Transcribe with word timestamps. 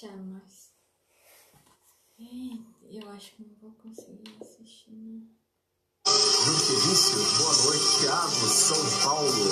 chamas. 0.00 0.70
Eu 2.90 3.10
acho 3.10 3.32
que 3.32 3.42
não 3.42 3.54
vou 3.60 3.72
conseguir 3.72 4.34
assistir, 4.40 4.92
né? 4.92 5.20
Vinícius, 6.06 7.38
boa 7.38 7.54
noite. 7.64 7.98
Tiago, 8.00 8.48
São 8.48 9.02
Paulo. 9.02 9.44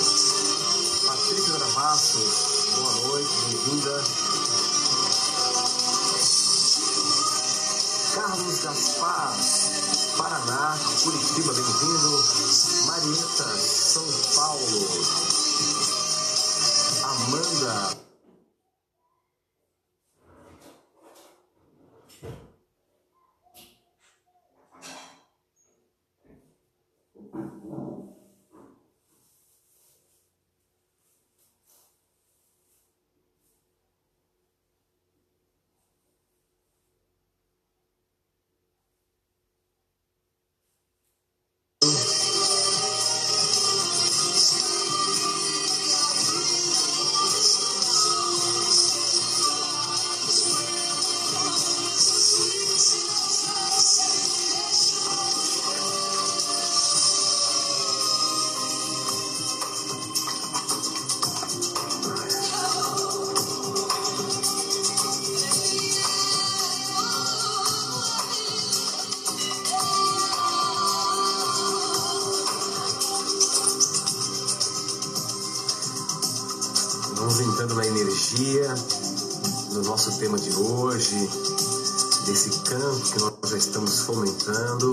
Patrícia 1.05 1.53
Gravassos, 1.53 2.75
boa 2.75 2.93
noite, 3.07 3.29
bem-vinda. 3.45 4.03
Carlos 8.15 8.59
Gaspar, 8.63 9.37
Paraná, 10.17 10.79
Curitiba, 11.03 11.53
bem-vindo. 11.53 12.23
Marieta, 12.87 13.57
São 13.59 14.07
Paulo. 14.35 14.79
Amanda, 17.03 18.08
desse 82.25 82.51
campo 82.69 83.11
que 83.11 83.19
nós 83.19 83.33
já 83.49 83.57
estamos 83.57 83.99
fomentando. 84.01 84.91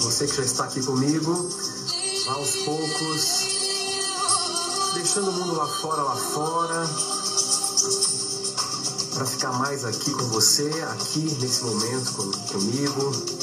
Você 0.00 0.26
que 0.26 0.34
já 0.34 0.42
está 0.42 0.64
aqui 0.64 0.82
comigo, 0.82 1.48
vá 2.26 2.32
aos 2.32 2.56
poucos 2.64 3.48
deixando 4.94 5.30
o 5.30 5.32
mundo 5.32 5.54
lá 5.54 5.68
fora, 5.68 6.02
lá 6.02 6.16
fora, 6.16 7.17
para 9.18 9.26
ficar 9.26 9.52
mais 9.54 9.84
aqui 9.84 10.12
com 10.12 10.28
você, 10.28 10.70
aqui 10.92 11.18
nesse 11.40 11.64
momento 11.64 12.12
com, 12.12 12.30
comigo. 12.52 13.37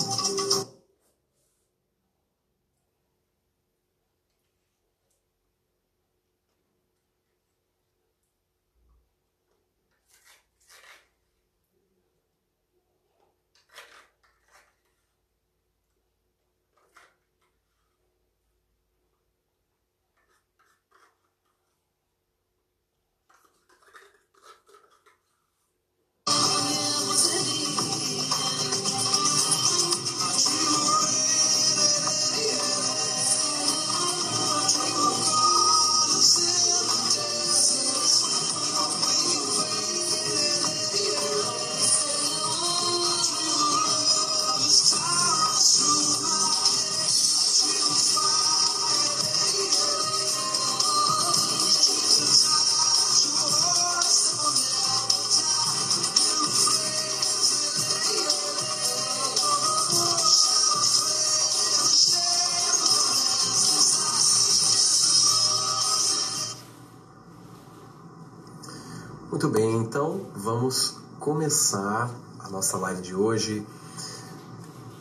A 72.45 72.49
nossa 72.49 72.77
live 72.77 73.01
de 73.01 73.15
hoje. 73.15 73.65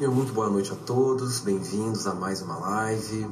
Meu 0.00 0.10
muito 0.10 0.32
boa 0.32 0.49
noite 0.49 0.72
a 0.72 0.75
todos, 0.75 1.41
bem-vindos 1.41 2.06
a 2.06 2.15
mais 2.15 2.41
uma 2.41 2.56
live. 2.56 3.31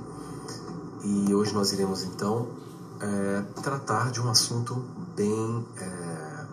E 1.02 1.34
hoje 1.34 1.54
nós 1.54 1.72
iremos 1.72 2.02
então 2.02 2.46
é, 3.00 3.42
tratar 3.62 4.10
de 4.10 4.20
um 4.20 4.28
assunto 4.28 4.74
bem, 5.16 5.66
é, 5.78 6.44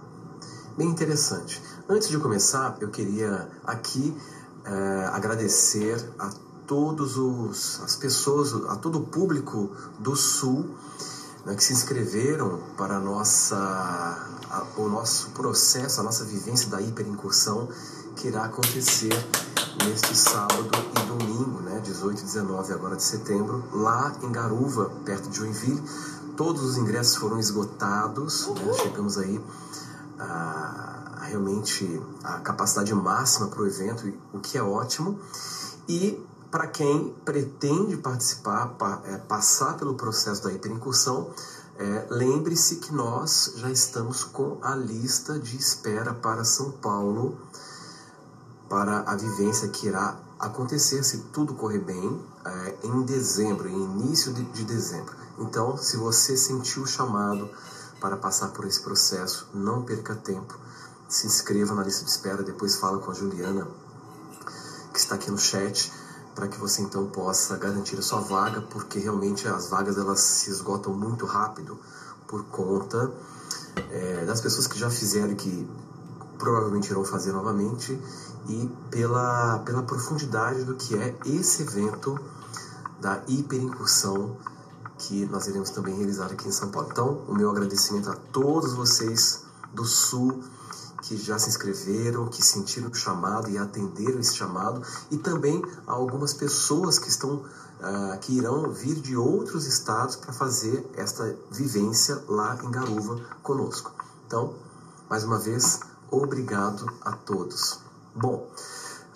bem 0.77 0.87
interessante. 0.87 1.61
Antes 1.89 2.07
de 2.07 2.17
começar, 2.17 2.77
eu 2.79 2.89
queria 2.89 3.49
aqui 3.65 4.15
é, 4.63 5.05
agradecer 5.11 6.09
a 6.17 6.29
todos 6.65 7.17
os 7.17 7.81
as 7.83 7.97
pessoas, 7.97 8.53
a 8.69 8.77
todo 8.77 8.99
o 8.99 9.05
público 9.05 9.69
do 9.99 10.15
Sul 10.15 10.77
né, 11.45 11.55
que 11.55 11.63
se 11.63 11.73
inscreveram 11.73 12.59
para 12.77 12.99
nossa, 12.99 13.55
a, 13.55 14.65
o 14.77 14.89
nosso 14.89 15.29
processo, 15.31 15.99
a 15.99 16.03
nossa 16.03 16.23
vivência 16.25 16.69
da 16.69 16.81
hiperincursão, 16.81 17.69
que 18.15 18.27
irá 18.27 18.45
acontecer 18.45 19.13
neste 19.85 20.15
sábado 20.15 20.69
e 21.01 21.07
domingo, 21.07 21.61
né, 21.61 21.79
18 21.79 22.19
e 22.19 22.25
19 22.25 22.73
agora 22.73 22.95
de 22.95 23.03
setembro, 23.03 23.63
lá 23.71 24.13
em 24.21 24.31
Garuva, 24.31 24.91
perto 25.05 25.29
de 25.29 25.37
Joinville. 25.37 25.81
Todos 26.35 26.63
os 26.63 26.77
ingressos 26.77 27.15
foram 27.15 27.39
esgotados, 27.39 28.47
né, 28.47 28.73
chegamos 28.73 29.17
aí 29.17 29.39
a, 30.17 31.15
a 31.17 31.23
realmente 31.23 32.01
a 32.23 32.39
capacidade 32.39 32.93
máxima 32.93 33.47
para 33.47 33.61
o 33.61 33.67
evento, 33.67 34.11
o 34.33 34.39
que 34.39 34.57
é 34.57 34.63
ótimo. 34.63 35.19
E 35.87 36.21
para 36.51 36.67
quem 36.67 37.13
pretende 37.23 37.97
participar, 37.97 38.75
é, 39.05 39.17
passar 39.17 39.77
pelo 39.77 39.93
processo 39.93 40.43
da 40.43 40.51
hiperincursão, 40.51 41.29
é, 41.77 42.07
lembre-se 42.09 42.77
que 42.77 42.93
nós 42.93 43.53
já 43.55 43.69
estamos 43.69 44.23
com 44.23 44.57
a 44.61 44.75
lista 44.75 45.39
de 45.39 45.55
espera 45.55 46.13
para 46.13 46.43
São 46.43 46.71
Paulo, 46.71 47.37
para 48.67 49.01
a 49.01 49.15
vivência 49.15 49.67
que 49.69 49.87
irá 49.87 50.19
acontecer, 50.39 51.03
se 51.03 51.19
tudo 51.31 51.53
correr 51.53 51.79
bem, 51.79 52.21
é, 52.45 52.77
em 52.83 53.03
dezembro, 53.03 53.69
em 53.69 53.83
início 53.83 54.33
de, 54.33 54.43
de 54.43 54.63
dezembro. 54.63 55.15
Então, 55.37 55.77
se 55.77 55.97
você 55.97 56.35
sentiu 56.35 56.83
o 56.83 56.87
chamado 56.87 57.49
para 58.01 58.17
passar 58.17 58.49
por 58.49 58.65
esse 58.65 58.81
processo, 58.81 59.47
não 59.53 59.83
perca 59.83 60.15
tempo, 60.15 60.57
se 61.07 61.27
inscreva 61.27 61.75
na 61.75 61.83
lista 61.83 62.03
de 62.03 62.11
espera, 62.11 62.43
depois 62.43 62.75
fala 62.75 62.99
com 62.99 63.11
a 63.11 63.13
Juliana, 63.13 63.67
que 64.91 64.99
está 64.99 65.15
aqui 65.15 65.29
no 65.29 65.37
chat 65.37 65.91
para 66.39 66.47
que 66.47 66.57
você 66.57 66.81
então 66.81 67.05
possa 67.07 67.57
garantir 67.57 67.99
a 67.99 68.01
sua 68.01 68.21
vaga, 68.21 68.61
porque 68.61 68.97
realmente 68.97 69.45
as 69.45 69.69
vagas 69.69 69.97
elas 69.97 70.21
se 70.21 70.49
esgotam 70.49 70.93
muito 70.93 71.25
rápido 71.25 71.77
por 72.25 72.45
conta 72.45 73.11
é, 73.91 74.23
das 74.23 74.39
pessoas 74.39 74.65
que 74.65 74.79
já 74.79 74.89
fizeram 74.89 75.31
e 75.33 75.35
que 75.35 75.69
provavelmente 76.37 76.89
irão 76.89 77.03
fazer 77.03 77.33
novamente 77.33 77.99
e 78.47 78.71
pela, 78.89 79.59
pela 79.65 79.83
profundidade 79.83 80.63
do 80.63 80.75
que 80.75 80.95
é 80.95 81.13
esse 81.25 81.63
evento 81.63 82.17
da 83.01 83.21
hiperincursão 83.27 84.37
que 84.97 85.25
nós 85.25 85.45
iremos 85.45 85.71
também 85.71 85.93
realizar 85.93 86.27
aqui 86.27 86.47
em 86.47 86.53
São 86.53 86.69
Paulo. 86.69 86.87
Então, 86.89 87.21
o 87.27 87.35
meu 87.35 87.49
agradecimento 87.49 88.09
a 88.09 88.15
todos 88.15 88.73
vocês 88.73 89.43
do 89.73 89.83
Sul 89.83 90.41
que 91.09 91.17
já 91.17 91.39
se 91.39 91.49
inscreveram, 91.49 92.27
que 92.27 92.45
sentiram 92.45 92.87
o 92.87 92.93
chamado 92.93 93.49
e 93.49 93.57
atenderam 93.57 94.19
esse 94.19 94.35
chamado, 94.35 94.83
e 95.09 95.17
também 95.17 95.59
a 95.87 95.91
algumas 95.91 96.35
pessoas 96.35 96.99
que 96.99 97.09
estão 97.09 97.37
uh, 97.37 98.19
que 98.21 98.37
irão 98.37 98.71
vir 98.71 98.93
de 99.01 99.17
outros 99.17 99.65
estados 99.65 100.15
para 100.15 100.31
fazer 100.31 100.87
esta 100.95 101.35
vivência 101.49 102.23
lá 102.27 102.55
em 102.63 102.69
Garuva 102.69 103.19
conosco. 103.41 103.91
Então, 104.27 104.53
mais 105.09 105.23
uma 105.23 105.39
vez, 105.39 105.79
obrigado 106.11 106.85
a 107.01 107.13
todos. 107.13 107.79
Bom, 108.13 108.47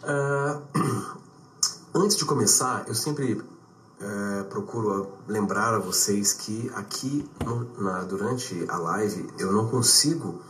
uh, 0.01 0.61
antes 1.93 2.17
de 2.17 2.25
começar, 2.25 2.85
eu 2.87 2.95
sempre 2.95 3.33
uh, 3.33 4.45
procuro 4.49 5.09
lembrar 5.27 5.75
a 5.75 5.79
vocês 5.79 6.33
que 6.33 6.71
aqui 6.73 7.29
no, 7.45 7.83
na, 7.83 8.01
durante 8.01 8.65
a 8.67 8.77
live 8.77 9.29
eu 9.37 9.51
não 9.51 9.67
consigo 9.69 10.41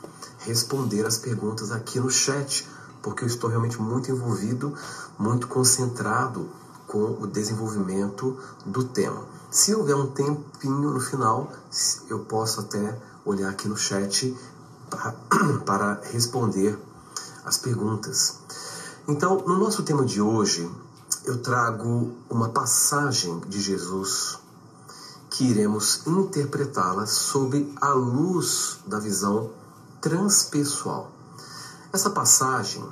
responder 0.46 1.06
as 1.06 1.18
perguntas 1.18 1.72
aqui 1.72 2.00
no 2.00 2.10
chat, 2.10 2.68
porque 3.02 3.24
eu 3.24 3.28
estou 3.28 3.50
realmente 3.50 3.82
muito 3.82 4.12
envolvido, 4.12 4.74
muito 5.18 5.48
concentrado 5.48 6.50
com 6.88 7.18
o 7.22 7.28
desenvolvimento 7.28 8.38
do 8.66 8.84
tema. 8.84 9.26
Se 9.50 9.74
houver 9.74 9.96
um 9.96 10.08
tempinho 10.08 10.92
no 10.92 11.00
final, 11.00 11.52
eu 12.10 12.20
posso 12.20 12.60
até 12.60 13.00
olhar 13.26 13.50
aqui 13.50 13.68
no 13.68 13.78
chat 13.78 14.36
para, 15.66 16.02
responder 16.12 16.78
as 17.46 17.58
perguntas. 17.58 18.40
Então, 19.08 19.44
no 19.46 19.58
nosso 19.58 19.84
tema 19.84 20.06
de 20.06 20.22
hoje, 20.22 20.70
eu 21.26 21.42
trago 21.42 22.12
uma 22.30 22.50
passagem 22.50 23.40
de 23.48 23.60
Jesus 23.60 24.38
que 25.30 25.46
iremos 25.46 26.06
interpretá-la 26.06 27.06
sob 27.06 27.74
a 27.82 27.90
luz 27.90 28.80
da 28.86 29.00
visão 29.00 29.50
transpessoal. 30.04 31.10
Essa 31.94 32.10
passagem 32.10 32.84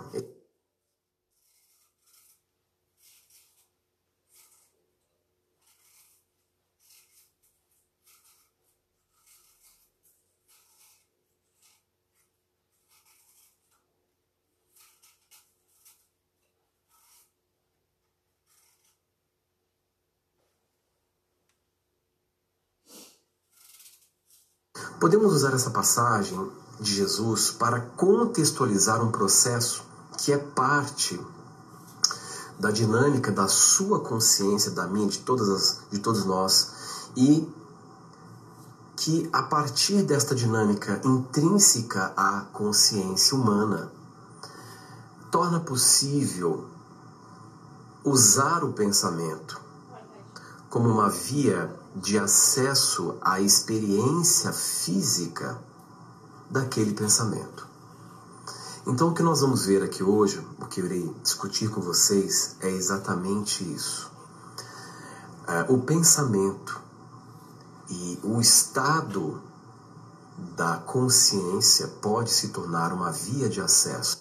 Podemos 24.99 25.33
usar 25.33 25.55
essa 25.55 25.71
passagem 25.71 26.60
de 26.81 26.95
Jesus 26.95 27.51
para 27.51 27.80
contextualizar 27.80 29.04
um 29.04 29.12
processo 29.12 29.83
que 30.18 30.33
é 30.33 30.38
parte 30.38 31.22
da 32.60 32.72
dinâmica 32.72 33.31
da 33.31 33.48
sua 33.48 34.00
consciência, 34.00 34.72
da 34.72 34.88
minha, 34.88 35.07
de 35.07 35.19
todas 35.19 35.48
as, 35.50 35.80
de 35.92 36.00
todos 36.00 36.25
nós 36.25 36.72
e 37.16 37.48
que 38.95 39.30
a 39.31 39.44
partir 39.44 40.04
desta 40.04 40.33
dinâmica 40.33 41.00
intrínseca 41.06 42.13
à 42.18 42.42
consciência 42.51 43.38
humana 43.38 43.92
torna 45.31 45.60
possível 45.60 46.66
usar 48.04 48.63
o 48.63 48.74
pensamento 48.74 49.62
como 50.69 50.89
uma 50.89 51.10
via 51.10 51.74
de 51.95 52.18
acesso 52.18 53.16
à 53.22 53.39
experiência 53.39 54.51
física 54.51 55.62
daquele 56.51 56.94
pensamento. 56.94 57.68
Então, 58.86 59.09
o 59.09 59.13
que 59.13 59.24
nós 59.24 59.42
vamos 59.42 59.65
ver 59.65 59.81
aqui 59.81 60.03
hoje, 60.03 60.45
o 60.59 60.65
que 60.65 60.81
eu 60.81 60.86
irei 60.86 61.15
discutir 61.24 61.69
com 61.69 61.81
vocês, 61.81 62.56
é 62.59 62.69
exatamente 62.69 63.63
isso. 63.63 64.12
É, 65.48 65.65
o 65.71 65.80
pensamento 65.80 66.80
e 67.89 68.19
o 68.24 68.39
estado 68.39 69.42
da 70.56 70.77
consciência 70.77 71.88
pode 72.01 72.31
se 72.31 72.50
tornar 72.50 72.92
uma 72.92 73.12
via 73.12 73.47
de 73.47 73.62
acesso 73.62 74.20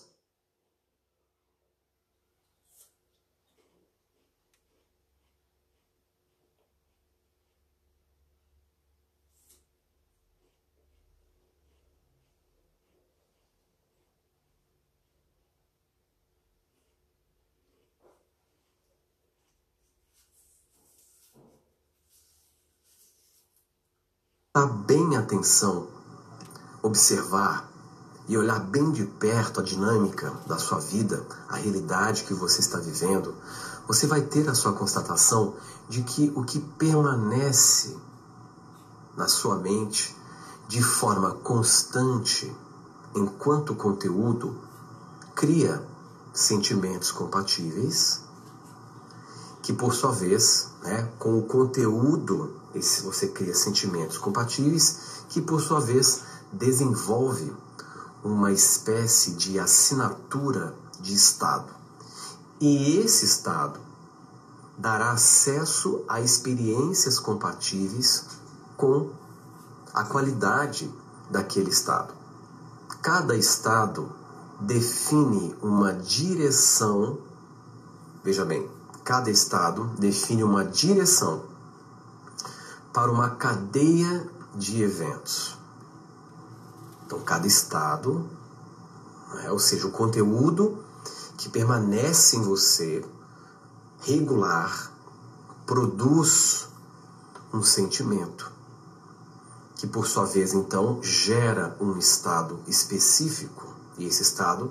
prestar 24.61 24.67
bem 24.67 25.17
atenção, 25.17 25.87
observar 26.83 27.69
e 28.29 28.37
olhar 28.37 28.61
bem 28.61 28.93
de 28.93 29.05
perto 29.05 29.61
a 29.61 29.63
dinâmica 29.63 30.33
da 30.47 30.59
sua 30.59 30.79
vida, 30.79 31.25
a 31.49 31.57
realidade 31.57 32.25
que 32.25 32.35
você 32.35 32.61
está 32.61 32.79
vivendo, 32.79 33.35
você 33.89 34.07
vai 34.07 34.21
ter 34.21 34.49
a 34.49 34.55
sua 34.55 34.73
constatação 34.73 35.55
de 35.89 36.03
que 36.03 36.33
o 36.37 36.45
que 36.45 36.61
permanece 36.61 37.97
na 39.17 39.27
sua 39.27 39.57
mente 39.57 40.15
de 40.69 40.83
forma 40.83 41.33
constante, 41.37 42.55
enquanto 43.15 43.75
conteúdo, 43.75 44.57
cria 45.35 45.83
sentimentos 46.33 47.11
compatíveis, 47.11 48.21
que 49.63 49.73
por 49.73 49.95
sua 49.95 50.13
vez, 50.13 50.69
né, 50.83 51.09
com 51.19 51.39
o 51.39 51.43
conteúdo 51.43 52.60
esse, 52.75 53.03
você 53.03 53.29
cria 53.29 53.55
sentimentos 53.55 54.19
compatíveis 54.19 55.25
que, 55.29 55.41
por 55.41 55.61
sua 55.61 55.81
vez, 55.81 56.23
desenvolve 56.53 57.53
uma 58.23 58.53
espécie 58.53 59.33
de 59.33 59.59
assinatura 59.59 60.75
de 61.01 61.15
estado. 61.15 61.73
E 62.61 62.99
esse 62.99 63.25
estado 63.25 63.81
dará 64.77 65.13
acesso 65.13 66.05
a 66.09 66.21
experiências 66.21 67.19
compatíveis 67.19 68.27
com 68.77 69.11
a 69.93 70.05
qualidade 70.05 70.93
daquele 71.31 71.71
estado. 71.71 72.15
Cada 73.03 73.35
estado 73.37 74.11
define 74.61 75.57
uma 75.63 75.93
direção, 75.93 77.19
veja 78.23 78.45
bem, 78.45 78.69
cada 79.05 79.31
estado 79.31 79.87
define 79.99 80.45
uma 80.45 80.65
direção 80.65 81.50
para 82.93 83.11
uma 83.11 83.31
cadeia 83.31 84.29
de 84.55 84.83
eventos. 84.83 85.57
Então, 87.07 87.21
cada 87.21 87.47
estado, 87.47 88.29
né, 89.35 89.51
ou 89.51 89.59
seja, 89.59 89.87
o 89.87 89.93
conteúdo 89.93 90.85
que 91.37 91.49
permanece 91.49 92.37
em 92.37 92.43
você, 92.43 93.05
regular, 94.01 94.93
produz 95.67 96.69
um 97.53 97.63
sentimento, 97.63 98.51
que 99.77 99.87
por 99.87 100.07
sua 100.07 100.25
vez 100.25 100.53
então 100.53 101.03
gera 101.03 101.77
um 101.81 101.97
estado 101.97 102.61
específico, 102.67 103.67
e 103.99 104.07
esse 104.07 104.23
estado 104.23 104.71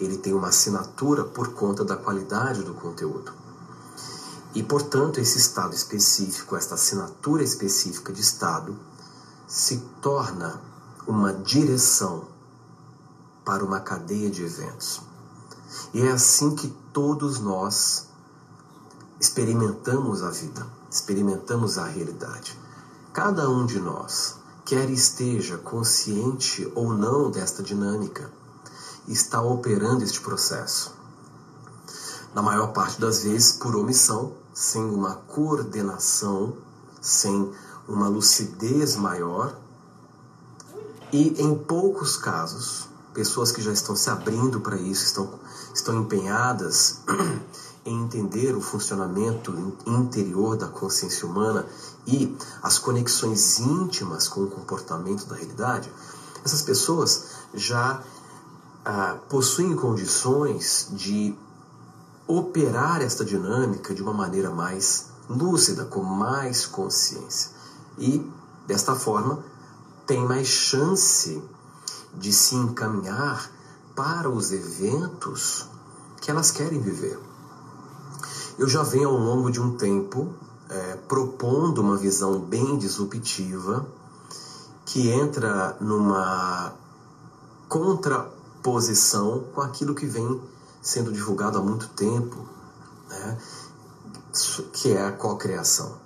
ele 0.00 0.18
tem 0.18 0.34
uma 0.34 0.48
assinatura 0.48 1.24
por 1.24 1.54
conta 1.54 1.84
da 1.84 1.96
qualidade 1.96 2.62
do 2.62 2.74
conteúdo. 2.74 3.43
E, 4.54 4.62
portanto, 4.62 5.18
esse 5.18 5.36
estado 5.36 5.74
específico, 5.74 6.56
esta 6.56 6.76
assinatura 6.76 7.42
específica 7.42 8.12
de 8.12 8.20
estado, 8.20 8.78
se 9.48 9.78
torna 10.00 10.60
uma 11.06 11.32
direção 11.32 12.28
para 13.44 13.64
uma 13.64 13.80
cadeia 13.80 14.30
de 14.30 14.44
eventos. 14.44 15.02
E 15.92 16.02
é 16.02 16.12
assim 16.12 16.54
que 16.54 16.68
todos 16.92 17.40
nós 17.40 18.06
experimentamos 19.20 20.22
a 20.22 20.30
vida, 20.30 20.66
experimentamos 20.90 21.76
a 21.76 21.84
realidade. 21.84 22.58
Cada 23.12 23.48
um 23.50 23.66
de 23.66 23.80
nós, 23.80 24.36
quer 24.64 24.88
esteja 24.88 25.58
consciente 25.58 26.70
ou 26.74 26.94
não 26.94 27.30
desta 27.30 27.62
dinâmica, 27.62 28.30
está 29.06 29.42
operando 29.42 30.04
este 30.04 30.20
processo. 30.20 30.94
Na 32.34 32.42
maior 32.42 32.72
parte 32.72 33.00
das 33.00 33.22
vezes 33.22 33.52
por 33.52 33.76
omissão, 33.76 34.32
sem 34.54 34.84
uma 34.84 35.16
coordenação, 35.16 36.56
sem 37.02 37.52
uma 37.88 38.08
lucidez 38.08 38.96
maior. 38.96 39.58
E 41.12 41.42
em 41.42 41.54
poucos 41.56 42.16
casos, 42.16 42.88
pessoas 43.12 43.52
que 43.52 43.60
já 43.60 43.72
estão 43.72 43.94
se 43.94 44.08
abrindo 44.08 44.60
para 44.60 44.76
isso, 44.76 45.04
estão, 45.04 45.28
estão 45.74 46.00
empenhadas 46.00 47.00
em 47.84 48.02
entender 48.02 48.56
o 48.56 48.60
funcionamento 48.60 49.52
interior 49.86 50.56
da 50.56 50.68
consciência 50.68 51.28
humana 51.28 51.66
e 52.06 52.34
as 52.62 52.78
conexões 52.78 53.58
íntimas 53.58 54.26
com 54.26 54.44
o 54.44 54.50
comportamento 54.50 55.26
da 55.26 55.36
realidade, 55.36 55.92
essas 56.44 56.62
pessoas 56.62 57.24
já 57.52 58.02
ah, 58.84 59.18
possuem 59.28 59.74
condições 59.76 60.88
de 60.92 61.36
operar 62.26 63.02
esta 63.02 63.24
dinâmica 63.24 63.94
de 63.94 64.02
uma 64.02 64.12
maneira 64.12 64.50
mais 64.50 65.10
lúcida, 65.28 65.84
com 65.84 66.02
mais 66.02 66.66
consciência. 66.66 67.50
E, 67.98 68.24
desta 68.66 68.94
forma, 68.94 69.44
tem 70.06 70.24
mais 70.24 70.46
chance 70.46 71.42
de 72.14 72.32
se 72.32 72.54
encaminhar 72.54 73.50
para 73.94 74.28
os 74.28 74.52
eventos 74.52 75.68
que 76.20 76.30
elas 76.30 76.50
querem 76.50 76.80
viver. 76.80 77.18
Eu 78.58 78.68
já 78.68 78.82
venho 78.82 79.08
ao 79.08 79.16
longo 79.16 79.50
de 79.50 79.60
um 79.60 79.76
tempo 79.76 80.32
é, 80.68 80.96
propondo 81.08 81.80
uma 81.80 81.96
visão 81.96 82.40
bem 82.40 82.78
disruptiva 82.78 83.86
que 84.84 85.10
entra 85.10 85.76
numa 85.80 86.72
contraposição 87.68 89.44
com 89.54 89.60
aquilo 89.60 89.94
que 89.94 90.06
vem 90.06 90.40
sendo 90.84 91.10
divulgado 91.10 91.58
há 91.58 91.62
muito 91.62 91.88
tempo, 91.88 92.36
né, 93.08 93.38
que 94.74 94.92
é 94.92 95.06
a 95.06 95.10
cocriação. 95.10 95.96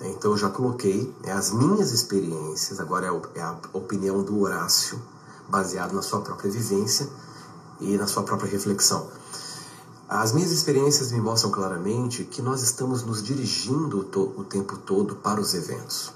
Então 0.00 0.32
eu 0.32 0.36
já 0.36 0.50
coloquei 0.50 1.12
né, 1.24 1.32
as 1.32 1.50
minhas 1.50 1.92
experiências, 1.92 2.78
agora 2.78 3.06
é, 3.06 3.38
é 3.38 3.42
a 3.42 3.56
opinião 3.72 4.22
do 4.22 4.38
Horácio, 4.40 5.00
baseado 5.48 5.94
na 5.94 6.02
sua 6.02 6.20
própria 6.20 6.50
vivência 6.50 7.08
e 7.80 7.96
na 7.96 8.06
sua 8.06 8.22
própria 8.22 8.50
reflexão. 8.50 9.08
As 10.06 10.32
minhas 10.32 10.52
experiências 10.52 11.10
me 11.10 11.20
mostram 11.20 11.50
claramente 11.50 12.24
que 12.24 12.42
nós 12.42 12.62
estamos 12.62 13.02
nos 13.02 13.22
dirigindo 13.22 13.98
o 14.00 14.44
tempo 14.44 14.76
todo 14.76 15.16
para 15.16 15.40
os 15.40 15.54
eventos. 15.54 16.12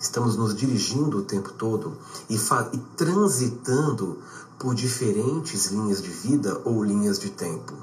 Estamos 0.00 0.36
nos 0.36 0.54
dirigindo 0.54 1.18
o 1.18 1.22
tempo 1.22 1.52
todo 1.52 1.96
e, 2.30 2.36
e 2.36 2.78
transitando 2.96 4.18
por 4.58 4.74
diferentes 4.74 5.66
linhas 5.66 6.02
de 6.02 6.10
vida 6.10 6.60
ou 6.64 6.82
linhas 6.82 7.18
de 7.18 7.30
tempo. 7.30 7.74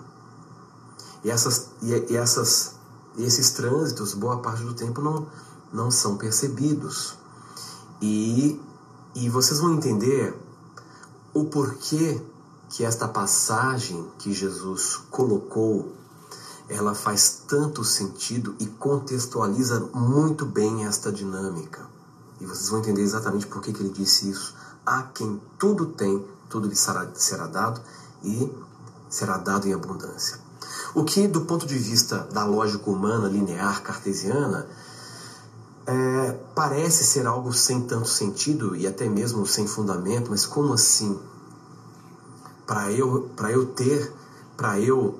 E, 1.24 1.32
essas, 1.32 1.70
e, 1.82 2.16
essas, 2.16 2.76
esses 3.18 3.52
trânsitos, 3.52 4.14
boa 4.14 4.38
parte 4.38 4.64
do 4.64 4.74
tempo, 4.74 5.02
não, 5.02 5.28
não 5.72 5.90
são 5.90 6.18
percebidos. 6.18 7.16
E, 8.02 8.60
e 9.16 9.30
vocês 9.30 9.60
vão 9.60 9.74
entender 9.74 10.38
o 11.34 11.46
porquê 11.46 12.22
que 12.70 12.84
esta 12.84 13.08
passagem 13.08 14.06
que 14.18 14.34
Jesus 14.34 14.98
colocou, 15.10 15.94
ela 16.68 16.94
faz 16.94 17.44
tanto 17.48 17.84
sentido 17.84 18.56
e 18.60 18.66
contextualiza 18.66 19.80
muito 19.94 20.46
bem 20.46 20.86
esta 20.86 21.12
dinâmica. 21.12 21.86
E 22.40 22.46
vocês 22.46 22.70
vão 22.70 22.80
entender 22.80 23.02
exatamente 23.02 23.48
por 23.48 23.62
que, 23.62 23.72
que 23.72 23.82
ele 23.82 23.94
disse 23.94 24.30
isso. 24.30 24.56
A 24.86 25.04
quem 25.04 25.42
tudo 25.58 25.86
tem, 25.86 26.24
tudo 26.50 26.68
lhe 26.68 26.76
será, 26.76 27.08
será 27.16 27.48
dado 27.48 27.82
e 28.24 28.52
será 29.10 29.38
dado 29.38 29.68
em 29.68 29.74
abundância. 29.74 30.40
O 30.94 31.04
que, 31.04 31.28
do 31.28 31.42
ponto 31.42 31.66
de 31.66 31.78
vista 31.78 32.20
da 32.32 32.46
lógica 32.46 32.90
humana, 32.90 33.28
linear, 33.28 33.82
cartesiana, 33.84 34.68
é, 35.86 36.32
parece 36.56 37.04
ser 37.04 37.28
algo 37.28 37.54
sem 37.54 37.82
tanto 37.82 38.08
sentido 38.08 38.76
e 38.76 38.88
até 38.88 39.08
mesmo 39.08 39.46
sem 39.46 39.68
fundamento, 39.68 40.32
mas 40.32 40.46
como 40.46 40.74
assim? 40.74 41.20
para 42.66 42.92
eu 42.92 43.30
para 43.36 43.52
eu 43.52 43.66
ter 43.68 44.12
para 44.58 44.80
eu 44.80 45.20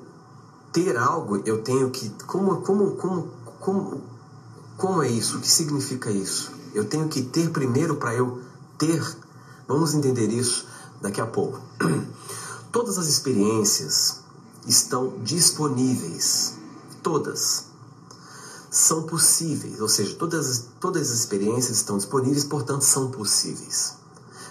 ter 0.72 0.96
algo 0.96 1.40
eu 1.44 1.62
tenho 1.62 1.90
que 1.90 2.10
como 2.26 2.60
como 2.62 2.92
como 2.96 3.28
como 3.60 4.02
como 4.76 5.02
é 5.02 5.08
isso 5.08 5.38
o 5.38 5.40
que 5.40 5.48
significa 5.48 6.10
isso 6.10 6.52
eu 6.74 6.84
tenho 6.84 7.08
que 7.08 7.22
ter 7.22 7.50
primeiro 7.50 7.96
para 7.96 8.14
eu 8.14 8.40
ter 8.76 9.02
vamos 9.66 9.94
entender 9.94 10.28
isso 10.28 10.66
daqui 11.00 11.20
a 11.20 11.26
pouco. 11.26 11.60
Todas 12.72 12.98
as 12.98 13.06
experiências 13.06 14.20
estão 14.66 15.18
disponíveis. 15.22 16.54
Todas. 17.02 17.64
São 18.70 19.04
possíveis 19.04 19.80
ou 19.80 19.88
seja 19.88 20.14
todas 20.16 20.66
todas 20.78 21.10
as 21.10 21.20
experiências 21.20 21.78
estão 21.78 21.96
disponíveis 21.96 22.44
portanto 22.44 22.82
são 22.82 23.10
possíveis. 23.10 23.94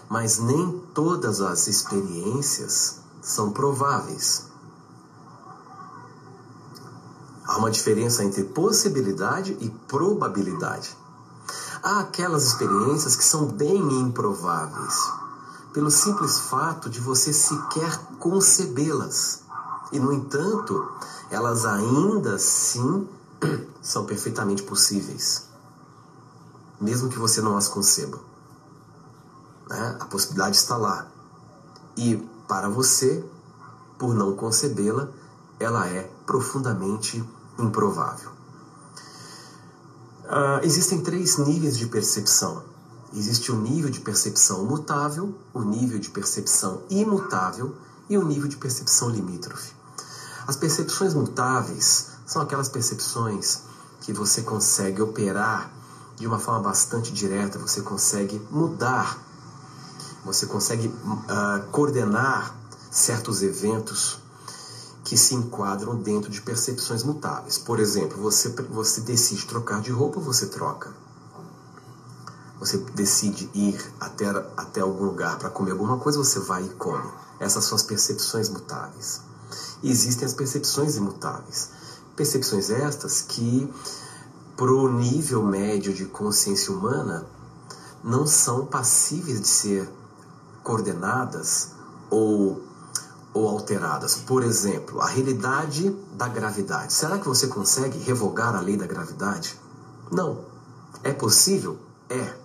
Mas 0.09 0.39
nem 0.39 0.79
todas 0.93 1.41
as 1.41 1.67
experiências 1.67 2.95
são 3.21 3.51
prováveis. 3.51 4.45
Há 7.45 7.57
uma 7.57 7.69
diferença 7.69 8.23
entre 8.23 8.43
possibilidade 8.43 9.55
e 9.59 9.69
probabilidade. 9.87 10.97
Há 11.83 11.99
aquelas 11.99 12.45
experiências 12.47 13.15
que 13.15 13.23
são 13.23 13.45
bem 13.45 13.77
improváveis, 14.01 14.95
pelo 15.75 15.91
simples 15.91 16.39
fato 16.39 16.89
de 16.89 17.01
você 17.01 17.33
sequer 17.33 17.99
concebê-las. 18.17 19.41
E, 19.91 19.99
no 19.99 20.13
entanto, 20.13 20.89
elas 21.29 21.65
ainda 21.65 22.35
assim 22.35 23.05
são 23.83 24.05
perfeitamente 24.05 24.63
possíveis, 24.63 25.49
mesmo 26.79 27.09
que 27.09 27.19
você 27.19 27.41
não 27.41 27.57
as 27.57 27.67
conceba. 27.67 28.17
Né? 29.69 29.97
A 29.99 30.05
possibilidade 30.05 30.55
está 30.55 30.77
lá. 30.77 31.07
E 31.97 32.25
para 32.47 32.69
você, 32.69 33.21
por 33.99 34.15
não 34.15 34.33
concebê-la, 34.33 35.09
ela 35.59 35.85
é 35.87 36.09
profundamente 36.25 37.21
improvável. 37.59 38.31
Uh, 40.23 40.63
existem 40.63 41.01
três 41.01 41.37
níveis 41.37 41.77
de 41.77 41.85
percepção. 41.87 42.63
Existe 43.15 43.51
o 43.51 43.55
nível 43.55 43.89
de 43.89 44.01
percepção 44.01 44.65
mutável, 44.65 45.33
o 45.53 45.61
nível 45.61 45.97
de 45.97 46.09
percepção 46.09 46.83
imutável 46.89 47.75
e 48.09 48.17
o 48.17 48.25
nível 48.25 48.47
de 48.47 48.57
percepção 48.57 49.09
limítrofe. 49.09 49.73
As 50.45 50.55
percepções 50.55 51.13
mutáveis 51.13 52.11
são 52.27 52.41
aquelas 52.41 52.69
percepções 52.69 53.61
que 54.01 54.13
você 54.13 54.41
consegue 54.41 55.01
operar 55.01 55.71
de 56.17 56.27
uma 56.27 56.39
forma 56.39 56.61
bastante 56.61 57.11
direta, 57.11 57.57
você 57.57 57.81
consegue 57.81 58.39
mudar 58.51 59.25
você 60.25 60.47
consegue 60.47 60.87
uh, 60.87 61.67
coordenar 61.71 62.55
certos 62.89 63.43
eventos 63.43 64.17
que 65.03 65.15
se 65.15 65.35
enquadram 65.35 65.95
dentro 65.95 66.31
de 66.31 66.41
percepções 66.41 67.03
mutáveis. 67.03 67.59
Por 67.59 67.79
exemplo, 67.79 68.19
você, 68.19 68.49
você 68.49 69.01
decide 69.01 69.45
trocar 69.45 69.81
de 69.81 69.91
roupa, 69.91 70.19
você 70.19 70.47
troca. 70.47 70.91
Você 72.65 72.77
decide 72.95 73.47
ir 73.53 73.79
até, 73.99 74.25
até 74.57 74.81
algum 74.81 75.05
lugar 75.05 75.37
para 75.37 75.51
comer 75.51 75.71
alguma 75.71 75.97
coisa, 75.99 76.17
você 76.17 76.39
vai 76.39 76.63
e 76.63 76.69
come. 76.69 77.07
Essas 77.39 77.65
são 77.65 77.75
as 77.75 77.83
percepções 77.83 78.49
mutáveis. 78.49 79.21
E 79.83 79.91
existem 79.91 80.25
as 80.25 80.33
percepções 80.33 80.95
imutáveis. 80.95 81.69
Percepções 82.15 82.71
estas 82.71 83.21
que, 83.21 83.71
para 84.57 84.73
o 84.73 84.91
nível 84.91 85.43
médio 85.43 85.93
de 85.93 86.05
consciência 86.05 86.73
humana, 86.73 87.27
não 88.03 88.25
são 88.25 88.65
passíveis 88.65 89.41
de 89.41 89.47
ser 89.47 89.89
coordenadas 90.63 91.71
ou, 92.09 92.63
ou 93.31 93.47
alteradas. 93.47 94.15
Por 94.15 94.41
exemplo, 94.41 95.01
a 95.01 95.07
realidade 95.07 95.91
da 96.13 96.27
gravidade. 96.27 96.93
Será 96.93 97.19
que 97.19 97.27
você 97.27 97.45
consegue 97.47 97.99
revogar 97.99 98.55
a 98.55 98.59
lei 98.59 98.75
da 98.75 98.87
gravidade? 98.87 99.59
Não. 100.11 100.45
É 101.03 101.11
possível? 101.11 101.77
É. 102.09 102.44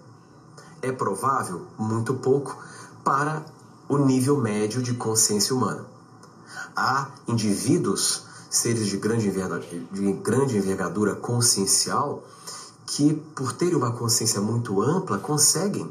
É 0.82 0.90
provável? 0.92 1.66
Muito 1.78 2.14
pouco 2.14 2.56
para 3.04 3.44
o 3.88 3.98
nível 3.98 4.36
médio 4.36 4.82
de 4.82 4.94
consciência 4.94 5.54
humana. 5.54 5.84
Há 6.76 7.08
indivíduos, 7.26 8.24
seres 8.48 8.86
de 8.86 8.96
grande 8.96 9.28
envergadura, 9.28 9.66
de 9.92 10.12
grande 10.12 10.56
envergadura 10.56 11.14
consciencial, 11.14 12.22
que, 12.86 13.14
por 13.34 13.52
terem 13.52 13.76
uma 13.76 13.92
consciência 13.92 14.40
muito 14.40 14.80
ampla, 14.80 15.18
conseguem 15.18 15.90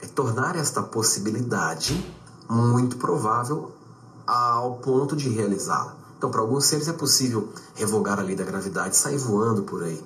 é 0.00 0.06
tornar 0.06 0.54
esta 0.54 0.82
possibilidade 0.82 1.92
muito 2.48 2.96
provável 2.96 3.72
ao 4.26 4.76
ponto 4.76 5.16
de 5.16 5.28
realizá-la. 5.28 5.96
Então, 6.16 6.30
para 6.30 6.40
alguns 6.40 6.66
seres 6.66 6.88
é 6.88 6.92
possível 6.92 7.48
revogar 7.74 8.18
a 8.18 8.22
lei 8.22 8.36
da 8.36 8.44
gravidade 8.44 8.94
e 8.94 8.98
sair 8.98 9.18
voando 9.18 9.62
por 9.62 9.82
aí. 9.82 10.02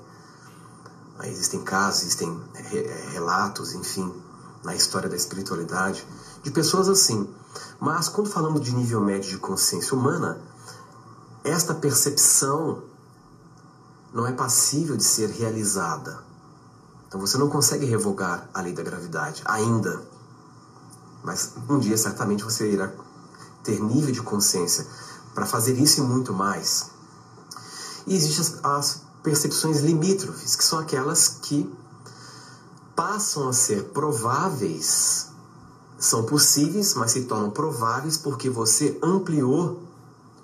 Existem 1.25 1.63
casos, 1.63 2.03
existem 2.03 2.41
é, 2.55 3.09
relatos, 3.13 3.75
enfim, 3.75 4.13
na 4.65 4.75
história 4.75 5.09
da 5.09 5.17
espiritualidade, 5.17 6.07
de 6.43 6.51
pessoas 6.51 6.89
assim. 6.89 7.29
Mas 7.81 8.09
quando 8.09 8.31
falamos 8.31 8.61
de 8.61 8.75
nível 8.75 9.01
médio 9.01 9.31
de 9.31 9.39
consciência 9.39 9.97
humana, 9.97 10.41
esta 11.45 11.75
percepção 11.75 12.83
não 14.13 14.27
é 14.27 14.33
passível 14.33 14.97
de 14.97 15.05
ser 15.05 15.31
realizada. 15.31 16.23
Então 17.09 17.21
você 17.21 17.37
não 17.37 17.49
consegue 17.49 17.85
revogar 17.85 18.49
a 18.55 18.61
lei 18.61 18.73
da 18.73 18.83
gravidade 18.83 19.43
ainda. 19.45 20.03
Mas 21.23 21.53
um 21.69 21.79
dia 21.79 21.97
certamente 21.97 22.43
você 22.45 22.71
irá 22.71 22.91
ter 23.63 23.81
nível 23.81 24.13
de 24.13 24.23
consciência 24.23 24.87
para 25.35 25.47
fazer 25.47 25.79
isso 25.79 26.01
e 26.01 26.03
muito 26.03 26.33
mais. 26.33 26.91
E 28.07 28.17
existem 28.17 28.41
as, 28.41 28.65
as 28.65 29.02
percepções 29.23 29.81
limítrofes, 29.81 30.57
que 30.57 30.65
são 30.65 30.79
aquelas 30.79 31.29
que 31.29 31.71
passam 32.97 33.49
a 33.49 33.53
ser 33.53 33.85
prováveis, 33.85 35.29
são 35.99 36.25
possíveis, 36.25 36.95
mas 36.95 37.13
se 37.13 37.25
tornam 37.25 37.51
prováveis 37.51 38.17
porque 38.17 38.51
você 38.51 38.99
ampliou 39.03 39.83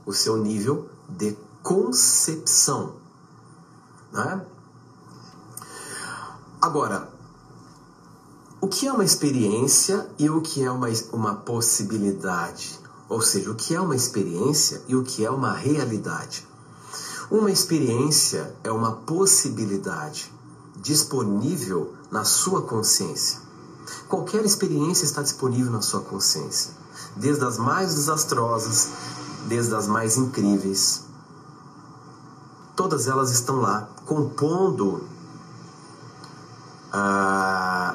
o 0.06 0.12
seu 0.12 0.36
nível 0.36 0.88
de 1.08 1.36
concepção. 1.62 2.94
Né? 4.12 4.46
Agora, 6.60 7.12
o 8.60 8.68
que 8.68 8.86
é 8.86 8.92
uma 8.92 9.04
experiência 9.04 10.08
e 10.18 10.30
o 10.30 10.40
que 10.40 10.64
é 10.64 10.70
uma, 10.70 10.88
uma 11.12 11.34
possibilidade? 11.34 12.78
Ou 13.08 13.22
seja, 13.22 13.50
o 13.50 13.54
que 13.54 13.74
é 13.74 13.80
uma 13.80 13.96
experiência 13.96 14.82
e 14.88 14.94
o 14.94 15.02
que 15.02 15.24
é 15.24 15.30
uma 15.30 15.52
realidade? 15.52 16.46
Uma 17.30 17.50
experiência 17.50 18.54
é 18.64 18.72
uma 18.72 18.92
possibilidade 18.92 20.32
disponível 20.76 21.92
na 22.10 22.24
sua 22.24 22.62
consciência. 22.62 23.38
Qualquer 24.08 24.46
experiência 24.46 25.04
está 25.04 25.20
disponível 25.20 25.70
na 25.70 25.82
sua 25.82 26.00
consciência, 26.00 26.72
desde 27.14 27.44
as 27.44 27.58
mais 27.58 27.94
desastrosas, 27.94 28.88
desde 29.46 29.74
as 29.74 29.86
mais 29.86 30.16
incríveis. 30.16 31.04
Todas 32.74 33.06
elas 33.06 33.30
estão 33.30 33.56
lá, 33.56 33.90
compondo 34.06 35.04
a, 36.90 37.94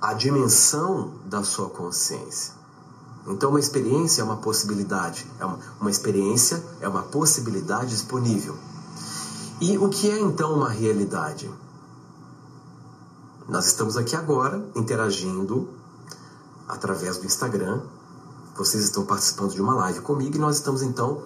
a 0.00 0.14
dimensão 0.14 1.12
da 1.26 1.44
sua 1.44 1.70
consciência. 1.70 2.63
Então, 3.26 3.50
uma 3.50 3.60
experiência 3.60 4.20
é 4.20 4.24
uma 4.24 4.36
possibilidade, 4.36 5.26
é 5.40 5.44
uma, 5.44 5.58
uma 5.80 5.90
experiência 5.90 6.62
é 6.80 6.88
uma 6.88 7.02
possibilidade 7.02 7.90
disponível. 7.90 8.56
E 9.60 9.78
o 9.78 9.88
que 9.88 10.10
é 10.10 10.18
então 10.18 10.52
uma 10.52 10.68
realidade? 10.68 11.50
Nós 13.48 13.66
estamos 13.66 13.96
aqui 13.96 14.14
agora 14.14 14.66
interagindo 14.74 15.68
através 16.68 17.18
do 17.18 17.26
Instagram. 17.26 17.82
Vocês 18.56 18.84
estão 18.84 19.04
participando 19.04 19.52
de 19.52 19.60
uma 19.62 19.74
live 19.74 20.00
comigo 20.00 20.36
e 20.36 20.38
nós 20.38 20.56
estamos 20.56 20.82
então 20.82 21.22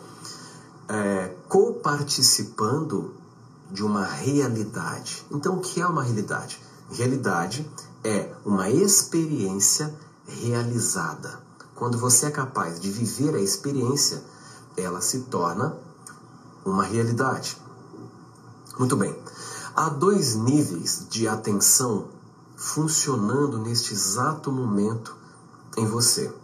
é, 0.89 1.35
co-participando 1.49 3.15
de 3.71 3.85
uma 3.85 4.05
realidade. 4.05 5.25
Então, 5.31 5.57
o 5.57 5.61
que 5.61 5.81
é 5.81 5.87
uma 5.87 6.03
realidade? 6.03 6.61
Realidade 6.91 7.69
é 8.03 8.33
uma 8.45 8.71
experiência 8.71 9.95
realizada. 10.27 11.48
Quando 11.79 11.97
você 11.97 12.27
é 12.27 12.31
capaz 12.33 12.81
de 12.81 12.91
viver 12.91 13.37
a 13.37 13.41
experiência, 13.41 14.21
ela 14.77 15.01
se 15.01 15.21
torna 15.21 15.79
uma 16.65 16.83
realidade. 16.83 17.57
Muito 18.77 18.97
bem. 18.97 19.17
Há 19.77 19.89
dois 19.89 20.35
níveis 20.35 21.07
de 21.09 21.29
atenção 21.29 22.09
funcionando 22.57 23.59
neste 23.59 23.95
exato 23.95 24.51
momento 24.51 25.15
em 25.77 25.87
você. 25.87 26.35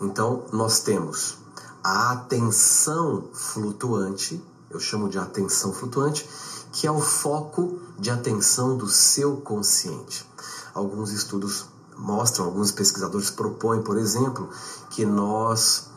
Então, 0.00 0.44
nós 0.52 0.78
temos 0.78 1.38
a 1.82 2.12
atenção 2.12 3.28
flutuante, 3.32 4.40
eu 4.70 4.78
chamo 4.78 5.08
de 5.08 5.18
atenção 5.18 5.72
flutuante, 5.72 6.28
que 6.70 6.86
é 6.86 6.92
o 6.92 7.00
foco 7.00 7.80
de 7.98 8.08
atenção 8.08 8.76
do 8.76 8.88
seu 8.88 9.38
consciente. 9.38 10.24
Alguns 10.72 11.10
estudos 11.10 11.66
mostram, 11.98 12.46
alguns 12.46 12.70
pesquisadores 12.70 13.30
propõem, 13.30 13.82
por 13.82 13.98
exemplo, 13.98 14.48
que 14.90 15.04
nós 15.04 15.88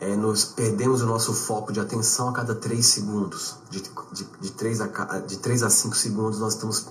é, 0.00 0.16
perdemos 0.56 1.02
o 1.02 1.06
nosso 1.06 1.32
foco 1.32 1.72
de 1.72 1.78
atenção 1.78 2.30
a 2.30 2.32
cada 2.32 2.54
3 2.54 2.84
segundos. 2.84 3.56
De, 3.70 3.82
de, 4.12 4.26
de, 4.40 4.50
3 4.50 4.80
a, 4.80 4.86
de 5.20 5.36
3 5.38 5.62
a 5.62 5.70
5 5.70 5.96
segundos 5.96 6.40
nós 6.40 6.54
estamos 6.54 6.86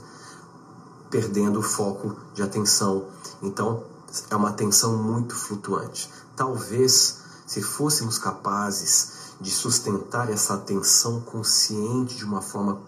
perdendo 1.09 1.59
o 1.59 1.63
foco 1.63 2.15
de 2.33 2.41
atenção. 2.41 3.05
Então, 3.41 3.83
é 4.29 4.35
uma 4.35 4.49
atenção 4.49 4.95
muito 4.97 5.35
flutuante. 5.35 6.09
Talvez, 6.35 7.17
se 7.45 7.61
fôssemos 7.61 8.17
capazes 8.17 9.19
de 9.41 9.51
sustentar 9.51 10.29
essa 10.29 10.53
atenção 10.53 11.21
consciente 11.21 12.15
de 12.15 12.25
uma 12.25 12.41
forma 12.41 12.81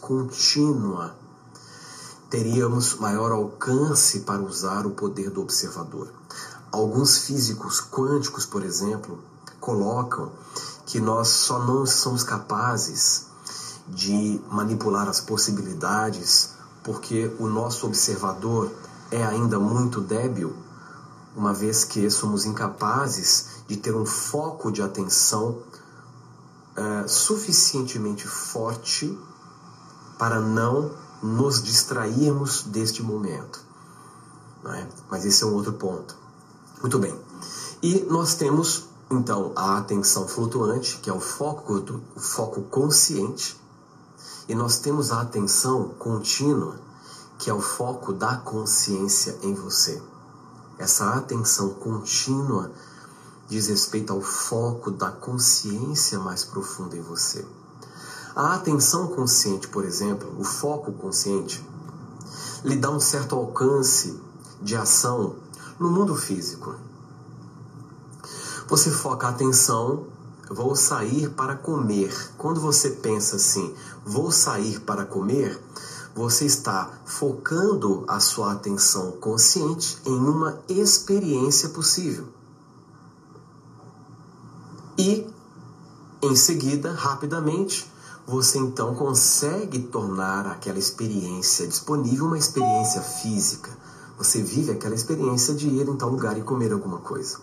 contínua, 0.00 1.14
teríamos 2.32 2.94
maior 2.94 3.30
alcance 3.30 4.20
para 4.20 4.40
usar 4.40 4.86
o 4.86 4.92
poder 4.92 5.28
do 5.28 5.42
observador. 5.42 6.08
Alguns 6.72 7.18
físicos 7.18 7.78
quânticos, 7.78 8.46
por 8.46 8.64
exemplo, 8.64 9.18
colocam 9.60 10.32
que 10.86 10.98
nós 10.98 11.28
só 11.28 11.58
não 11.58 11.84
somos 11.84 12.22
capazes 12.22 13.26
de 13.86 14.40
manipular 14.50 15.10
as 15.10 15.20
possibilidades 15.20 16.54
porque 16.82 17.30
o 17.38 17.48
nosso 17.48 17.86
observador 17.86 18.72
é 19.10 19.22
ainda 19.22 19.58
muito 19.58 20.00
débil, 20.00 20.56
uma 21.36 21.52
vez 21.52 21.84
que 21.84 22.10
somos 22.10 22.46
incapazes 22.46 23.62
de 23.68 23.76
ter 23.76 23.94
um 23.94 24.06
foco 24.06 24.72
de 24.72 24.80
atenção 24.80 25.58
é, 26.74 27.06
suficientemente 27.06 28.26
forte 28.26 29.18
para 30.18 30.40
não 30.40 31.01
nos 31.22 31.62
distrairmos 31.62 32.64
deste 32.64 33.02
momento. 33.02 33.60
É? 34.64 34.86
Mas 35.10 35.24
esse 35.24 35.42
é 35.42 35.46
um 35.46 35.54
outro 35.54 35.72
ponto. 35.74 36.16
Muito 36.80 36.98
bem. 36.98 37.18
E 37.82 38.06
nós 38.08 38.34
temos 38.34 38.84
então 39.10 39.52
a 39.54 39.76
atenção 39.78 40.26
flutuante, 40.26 40.98
que 40.98 41.10
é 41.10 41.12
o 41.12 41.20
foco, 41.20 41.80
do, 41.80 42.02
o 42.16 42.20
foco 42.20 42.62
consciente, 42.62 43.60
e 44.48 44.54
nós 44.54 44.78
temos 44.78 45.12
a 45.12 45.20
atenção 45.20 45.90
contínua, 45.98 46.76
que 47.38 47.50
é 47.50 47.54
o 47.54 47.60
foco 47.60 48.12
da 48.12 48.36
consciência 48.36 49.38
em 49.42 49.54
você. 49.54 50.02
Essa 50.78 51.14
atenção 51.14 51.70
contínua 51.70 52.72
diz 53.48 53.66
respeito 53.66 54.12
ao 54.12 54.20
foco 54.20 54.90
da 54.90 55.10
consciência 55.10 56.18
mais 56.18 56.44
profunda 56.44 56.96
em 56.96 57.02
você. 57.02 57.46
A 58.34 58.54
atenção 58.54 59.08
consciente, 59.08 59.68
por 59.68 59.84
exemplo, 59.84 60.34
o 60.38 60.44
foco 60.44 60.90
consciente, 60.92 61.62
lhe 62.64 62.76
dá 62.76 62.90
um 62.90 62.98
certo 63.00 63.34
alcance 63.34 64.18
de 64.62 64.74
ação 64.74 65.36
no 65.78 65.90
mundo 65.90 66.16
físico. 66.16 66.74
Você 68.68 68.90
foca 68.90 69.26
a 69.26 69.30
atenção, 69.30 70.06
vou 70.48 70.74
sair 70.74 71.28
para 71.30 71.56
comer. 71.56 72.10
Quando 72.38 72.58
você 72.58 72.90
pensa 72.90 73.36
assim, 73.36 73.74
vou 74.02 74.30
sair 74.30 74.80
para 74.80 75.04
comer, 75.04 75.60
você 76.14 76.46
está 76.46 76.90
focando 77.04 78.04
a 78.08 78.18
sua 78.18 78.52
atenção 78.52 79.12
consciente 79.12 79.98
em 80.06 80.14
uma 80.14 80.58
experiência 80.70 81.68
possível. 81.68 82.28
E, 84.96 85.26
em 86.22 86.36
seguida, 86.36 86.92
rapidamente, 86.92 87.91
você 88.26 88.58
então 88.58 88.94
consegue 88.94 89.80
tornar 89.80 90.46
aquela 90.46 90.78
experiência 90.78 91.66
disponível 91.66 92.26
uma 92.26 92.38
experiência 92.38 93.00
física. 93.00 93.70
Você 94.16 94.42
vive 94.42 94.70
aquela 94.70 94.94
experiência 94.94 95.54
de 95.54 95.68
ir 95.68 95.88
em 95.88 95.96
tal 95.96 96.10
lugar 96.10 96.38
e 96.38 96.42
comer 96.42 96.72
alguma 96.72 96.98
coisa. 96.98 97.38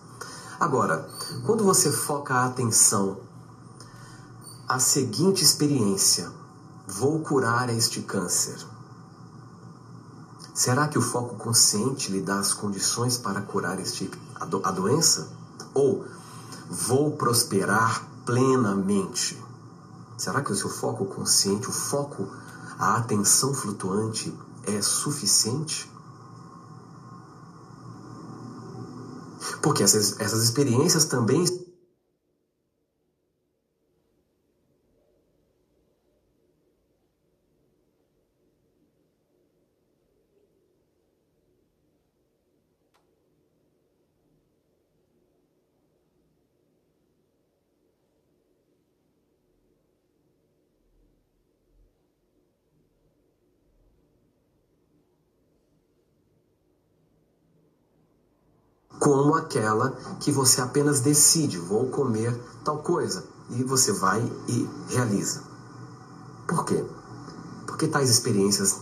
Agora, 0.59 1.07
quando 1.45 1.63
você 1.63 1.91
foca 1.91 2.33
a 2.33 2.45
atenção 2.45 3.17
a 4.67 4.79
seguinte 4.79 5.43
experiência, 5.43 6.31
vou 6.87 7.19
curar 7.19 7.69
este 7.69 8.01
câncer. 8.01 8.57
Será 10.53 10.87
que 10.87 10.97
o 10.97 11.01
foco 11.01 11.35
consciente 11.35 12.11
lhe 12.11 12.21
dá 12.21 12.39
as 12.39 12.53
condições 12.53 13.17
para 13.17 13.41
curar 13.41 13.79
este, 13.79 14.11
a, 14.35 14.45
do, 14.45 14.61
a 14.63 14.71
doença? 14.71 15.29
Ou 15.73 16.05
vou 16.69 17.11
prosperar 17.11 18.05
plenamente? 18.25 19.41
Será 20.19 20.41
que 20.41 20.51
o 20.51 20.55
seu 20.55 20.69
foco 20.69 21.05
consciente, 21.05 21.69
o 21.69 21.71
foco, 21.71 22.27
a 22.77 22.97
atenção 22.97 23.53
flutuante 23.53 24.37
é 24.63 24.81
suficiente? 24.81 25.89
Porque 29.61 29.81
essas, 29.81 30.19
essas 30.19 30.43
experiências 30.43 31.05
também 31.05 31.45
como 59.19 59.35
aquela 59.35 59.91
que 60.21 60.31
você 60.31 60.61
apenas 60.61 61.01
decide, 61.01 61.57
vou 61.57 61.87
comer 61.87 62.33
tal 62.63 62.77
coisa. 62.77 63.25
e 63.49 63.63
você 63.63 63.91
vai 63.91 64.21
e 64.47 64.69
realiza. 64.87 65.43
Por 66.47 66.63
quê? 66.63 66.85
Porque 67.65 67.85
tais 67.87 68.09
experiências 68.09 68.77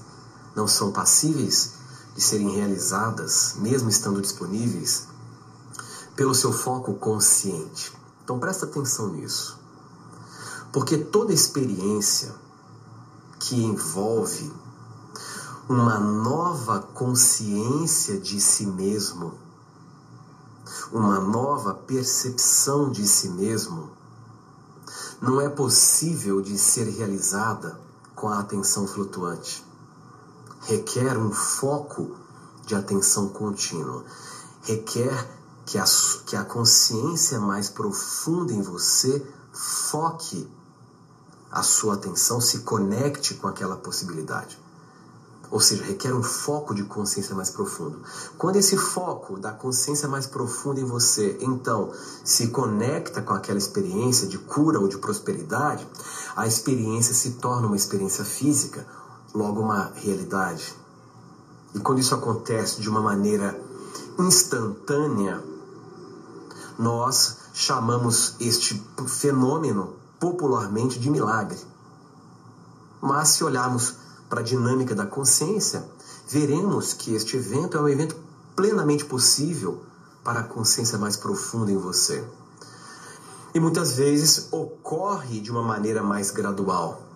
não 0.55 0.67
são 0.67 0.91
passíveis 0.91 1.71
de 2.13 2.21
serem 2.21 2.51
realizadas, 2.51 3.55
mesmo 3.57 3.89
estando 3.89 4.21
disponíveis, 4.21 5.07
pelo 6.15 6.35
seu 6.35 6.53
foco 6.53 6.93
consciente. 6.93 7.91
Então 8.23 8.37
presta 8.37 8.67
atenção 8.67 9.07
nisso. 9.13 9.57
Porque 10.71 10.99
toda 10.99 11.33
experiência 11.33 12.35
que 13.39 13.55
envolve 13.55 14.53
uma 15.67 15.97
nova 15.97 16.79
consciência 16.93 18.19
de 18.19 18.39
si 18.39 18.67
mesmo, 18.67 19.46
uma 20.91 21.19
nova 21.19 21.73
percepção 21.73 22.89
de 22.91 23.07
si 23.07 23.29
mesmo, 23.29 23.89
não 25.21 25.41
é 25.41 25.49
possível 25.49 26.41
de 26.41 26.57
ser 26.57 26.85
realizada 26.89 27.79
com 28.15 28.27
a 28.29 28.39
atenção 28.39 28.87
flutuante. 28.87 29.65
Requer 30.61 31.17
um 31.17 31.31
foco 31.31 32.15
de 32.65 32.75
atenção 32.75 33.29
contínua. 33.29 34.03
Requer 34.63 35.29
que 35.65 35.77
a, 35.77 35.85
que 36.25 36.35
a 36.35 36.43
consciência 36.43 37.39
mais 37.39 37.69
profunda 37.69 38.53
em 38.53 38.61
você 38.61 39.25
foque 39.51 40.49
a 41.51 41.63
sua 41.63 41.95
atenção, 41.95 42.41
se 42.41 42.59
conecte 42.59 43.33
com 43.35 43.47
aquela 43.47 43.77
possibilidade. 43.77 44.59
Ou 45.49 45.59
seja, 45.59 45.83
requer 45.83 46.13
um 46.13 46.21
foco 46.21 46.73
de 46.75 46.83
consciência 46.83 47.33
mais 47.33 47.49
profundo. 47.49 48.01
Quando 48.37 48.57
esse 48.57 48.77
foco 48.77 49.39
da 49.39 49.51
consciência 49.51 50.07
mais 50.07 50.27
profunda 50.27 50.81
em 50.81 50.83
você, 50.83 51.37
então, 51.41 51.91
se 52.23 52.47
conecta 52.47 53.21
com 53.21 53.33
aquela 53.33 53.57
experiência 53.57 54.27
de 54.27 54.37
cura 54.37 54.79
ou 54.79 54.87
de 54.87 54.97
prosperidade, 54.97 55.87
a 56.35 56.45
experiência 56.45 57.13
se 57.13 57.31
torna 57.31 57.67
uma 57.67 57.77
experiência 57.77 58.25
física, 58.25 58.85
logo 59.33 59.61
uma 59.61 59.91
realidade. 59.95 60.75
E 61.73 61.79
quando 61.79 61.99
isso 61.99 62.15
acontece 62.15 62.81
de 62.81 62.89
uma 62.89 63.01
maneira 63.01 63.59
instantânea, 64.19 65.41
nós 66.77 67.37
chamamos 67.53 68.35
este 68.39 68.83
fenômeno 69.07 69.95
popularmente 70.19 70.99
de 70.99 71.09
milagre. 71.09 71.59
Mas 73.01 73.29
se 73.29 73.43
olharmos 73.43 73.95
para 74.29 74.41
a 74.41 74.43
dinâmica 74.43 74.93
da 74.93 75.05
consciência, 75.05 75.83
veremos 76.27 76.93
que 76.93 77.15
este 77.15 77.37
evento 77.37 77.77
é 77.77 77.81
um 77.81 77.87
evento 77.87 78.15
plenamente 78.55 79.05
possível 79.05 79.81
para 80.23 80.41
a 80.41 80.43
consciência 80.43 80.97
mais 80.97 81.15
profunda 81.15 81.71
em 81.71 81.77
você. 81.77 82.23
E 83.53 83.59
muitas 83.59 83.93
vezes 83.93 84.49
ocorre 84.51 85.39
de 85.39 85.49
uma 85.49 85.63
maneira 85.63 86.03
mais 86.03 86.31
gradual. 86.31 87.06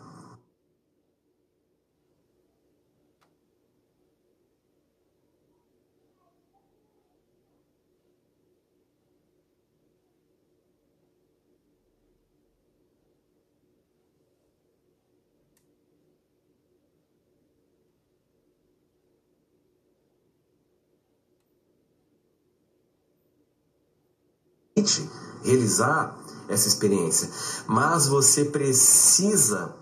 Realizar 25.44 26.18
essa 26.48 26.68
experiência, 26.68 27.30
mas 27.68 28.08
você 28.08 28.46
precisa 28.46 29.74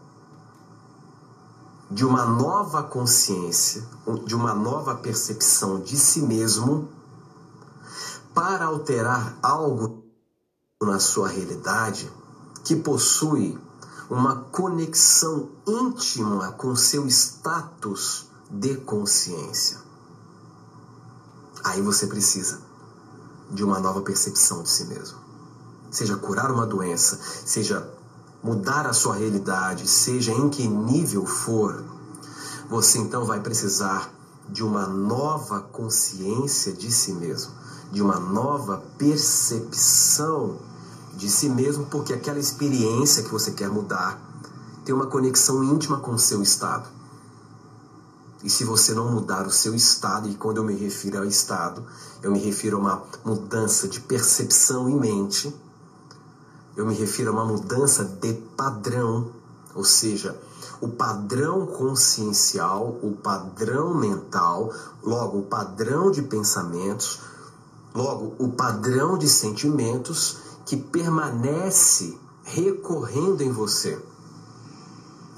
de 1.90 2.06
uma 2.06 2.26
nova 2.26 2.84
consciência, 2.84 3.84
de 4.26 4.36
uma 4.36 4.54
nova 4.54 4.96
percepção 4.96 5.80
de 5.80 5.98
si 5.98 6.22
mesmo 6.22 6.88
para 8.34 8.66
alterar 8.66 9.38
algo 9.42 10.04
na 10.82 11.00
sua 11.00 11.28
realidade 11.28 12.12
que 12.64 12.76
possui 12.76 13.60
uma 14.10 14.36
conexão 14.36 15.50
íntima 15.68 16.52
com 16.54 16.76
seu 16.76 17.08
status 17.08 18.28
de 18.50 18.76
consciência. 18.78 19.80
Aí 21.64 21.82
você 21.82 22.08
precisa 22.08 22.69
de 23.52 23.64
uma 23.64 23.80
nova 23.80 24.02
percepção 24.02 24.64
de 24.64 24.70
si 24.70 24.86
mesmo. 24.86 25.18
Seja 25.92 26.16
curar 26.16 26.52
uma 26.52 26.66
doença, 26.66 27.20
seja 27.46 27.88
mudar 28.44 28.86
a 28.88 28.94
sua 28.94 29.16
realidade, 29.16 29.88
seja 29.88 30.32
em 30.32 30.50
que 30.50 30.68
nível 30.68 31.26
for, 31.26 31.84
você 32.70 33.00
então 33.00 33.26
vai 33.26 33.40
precisar 33.40 34.12
de 34.48 34.64
uma 34.64 34.88
nova 34.88 35.60
consciência 35.60 36.72
de 36.72 36.92
si 36.92 37.14
mesmo, 37.14 37.52
de 37.92 38.02
uma 38.02 38.20
nova 38.20 38.84
percepção 38.98 40.58
de 41.16 41.30
si 41.30 41.50
mesmo, 41.50 41.86
porque 41.86 42.14
aquela 42.14 42.40
experiência 42.40 43.24
que 43.24 43.32
você 43.32 43.52
quer 43.52 43.70
mudar 43.70 44.20
tem 44.86 44.96
uma 44.96 45.08
conexão 45.08 45.64
íntima 45.64 46.00
com 46.00 46.12
o 46.12 46.20
seu 46.20 46.42
estado. 46.42 46.88
E 48.44 48.50
se 48.50 48.64
você 48.64 48.94
não 48.94 49.12
mudar 49.12 49.46
o 49.46 49.52
seu 49.52 49.76
estado, 49.76 50.30
e 50.30 50.36
quando 50.36 50.58
eu 50.58 50.64
me 50.64 50.74
refiro 50.74 51.18
ao 51.18 51.26
estado, 51.26 51.84
eu 52.24 52.32
me 52.32 52.40
refiro 52.40 52.78
a 52.78 52.80
uma 52.80 53.04
mudança 53.26 53.88
de 53.88 54.00
percepção 54.00 54.88
em 54.88 54.98
mente, 54.98 55.54
eu 56.78 56.86
me 56.86 56.94
refiro 56.94 57.32
a 57.32 57.34
uma 57.34 57.46
mudança 57.46 58.06
de 58.06 58.34
padrão, 58.56 59.32
ou 59.76 59.84
seja, 59.84 60.40
o 60.80 60.88
padrão 60.88 61.66
consciencial, 61.66 62.98
o 63.04 63.12
padrão 63.12 63.94
mental, 63.94 64.74
logo 65.04 65.40
o 65.40 65.44
padrão 65.44 66.10
de 66.10 66.22
pensamentos, 66.22 67.20
logo 67.94 68.36
o 68.40 68.54
padrão 68.54 69.18
de 69.18 69.28
sentimentos 69.28 70.38
que 70.66 70.78
permanece 70.78 72.18
recorrendo 72.44 73.42
em 73.42 73.52
você. 73.52 74.02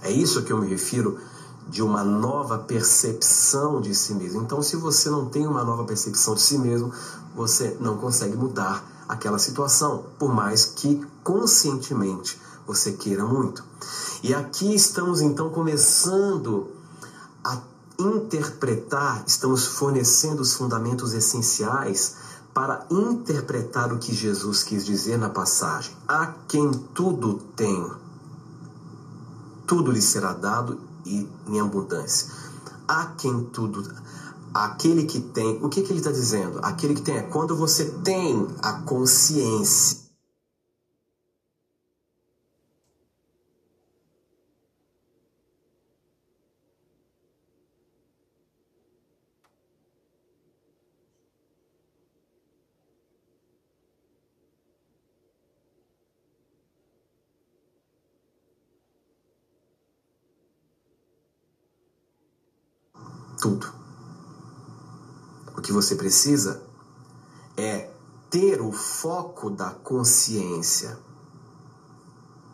É 0.03 0.11
isso 0.11 0.43
que 0.43 0.53
eu 0.53 0.59
me 0.59 0.67
refiro 0.67 1.17
de 1.71 1.81
uma 1.81 2.03
nova 2.03 2.59
percepção 2.59 3.79
de 3.79 3.95
si 3.95 4.13
mesmo. 4.13 4.41
Então, 4.41 4.61
se 4.61 4.75
você 4.75 5.09
não 5.09 5.27
tem 5.27 5.47
uma 5.47 5.63
nova 5.63 5.85
percepção 5.85 6.35
de 6.35 6.41
si 6.41 6.57
mesmo, 6.57 6.91
você 7.33 7.77
não 7.79 7.97
consegue 7.97 8.35
mudar 8.35 8.85
aquela 9.07 9.39
situação, 9.39 10.03
por 10.19 10.35
mais 10.35 10.65
que 10.65 11.01
conscientemente 11.23 12.39
você 12.67 12.91
queira 12.91 13.25
muito. 13.25 13.63
E 14.21 14.33
aqui 14.33 14.75
estamos 14.75 15.21
então 15.21 15.49
começando 15.49 16.67
a 17.41 17.57
interpretar, 17.97 19.23
estamos 19.25 19.65
fornecendo 19.65 20.41
os 20.41 20.53
fundamentos 20.53 21.13
essenciais 21.13 22.17
para 22.53 22.85
interpretar 22.91 23.93
o 23.93 23.97
que 23.97 24.13
Jesus 24.13 24.61
quis 24.61 24.85
dizer 24.85 25.17
na 25.17 25.29
passagem. 25.29 25.95
A 26.05 26.33
quem 26.49 26.69
tudo 26.93 27.35
tem, 27.55 27.89
tudo 29.65 29.89
lhe 29.89 30.01
será 30.01 30.33
dado 30.33 30.90
e 31.05 31.27
em 31.47 31.59
abundância. 31.59 32.31
A 32.87 33.07
quem 33.17 33.45
tudo. 33.45 33.83
Aquele 34.53 35.05
que 35.05 35.19
tem. 35.19 35.63
O 35.63 35.69
que, 35.69 35.81
que 35.81 35.91
ele 35.91 35.99
está 35.99 36.11
dizendo? 36.11 36.59
Aquele 36.61 36.93
que 36.93 37.01
tem 37.01 37.17
é 37.17 37.21
quando 37.21 37.55
você 37.55 37.85
tem 38.03 38.47
a 38.61 38.73
consciência 38.81 40.10
tudo. 63.41 63.67
O 65.57 65.61
que 65.61 65.73
você 65.73 65.95
precisa 65.95 66.61
é 67.57 67.89
ter 68.29 68.61
o 68.61 68.71
foco 68.71 69.49
da 69.49 69.71
consciência 69.71 70.97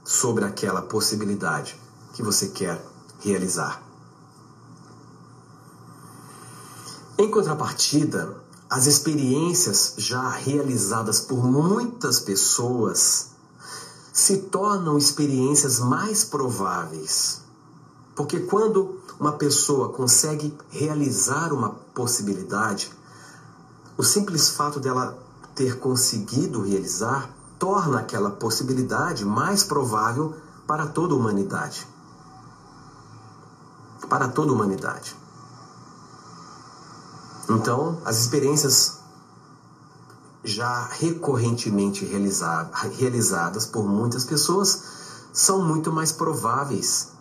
sobre 0.04 0.46
aquela 0.46 0.82
possibilidade 0.82 1.80
que 2.14 2.24
você 2.24 2.48
quer 2.48 2.84
realizar. 3.20 3.84
Em 7.20 7.30
contrapartida, 7.30 8.42
as 8.70 8.86
experiências 8.86 9.94
já 9.98 10.30
realizadas 10.30 11.20
por 11.20 11.44
muitas 11.44 12.20
pessoas 12.20 13.30
se 14.14 14.38
tornam 14.38 14.98
experiências 14.98 15.80
mais 15.80 16.24
prováveis. 16.24 17.47
Porque 18.18 18.40
quando 18.40 19.00
uma 19.20 19.34
pessoa 19.34 19.90
consegue 19.94 20.58
realizar 20.72 21.54
uma 21.54 21.70
possibilidade, 21.94 22.92
o 23.96 24.04
simples 24.04 24.50
fato 24.50 24.80
dela 24.80 25.16
ter 25.54 25.78
conseguido 25.78 26.64
realizar 26.64 27.30
torna 27.60 28.00
aquela 28.00 28.32
possibilidade 28.32 29.24
mais 29.24 29.64
provável 29.64 30.36
para 30.66 30.88
toda 30.88 31.14
a 31.14 31.18
humanidade. 31.18 31.88
Para 34.10 34.28
toda 34.28 34.50
a 34.50 34.56
humanidade. 34.56 35.16
Então, 37.48 38.02
as 38.04 38.18
experiências 38.18 38.98
já 40.44 40.86
recorrentemente 40.86 42.04
realizadas 42.04 43.68
por 43.68 43.88
muitas 43.88 44.26
pessoas 44.26 44.82
são 45.32 45.64
muito 45.64 45.92
mais 45.92 46.12
prováveis 46.12 47.16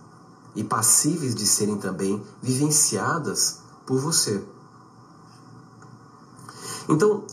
e 0.56 0.64
passíveis 0.64 1.34
de 1.34 1.46
serem 1.46 1.76
também 1.76 2.20
vivenciadas 2.42 3.60
por 3.86 4.00
você. 4.00 4.42
Então, 6.88 7.24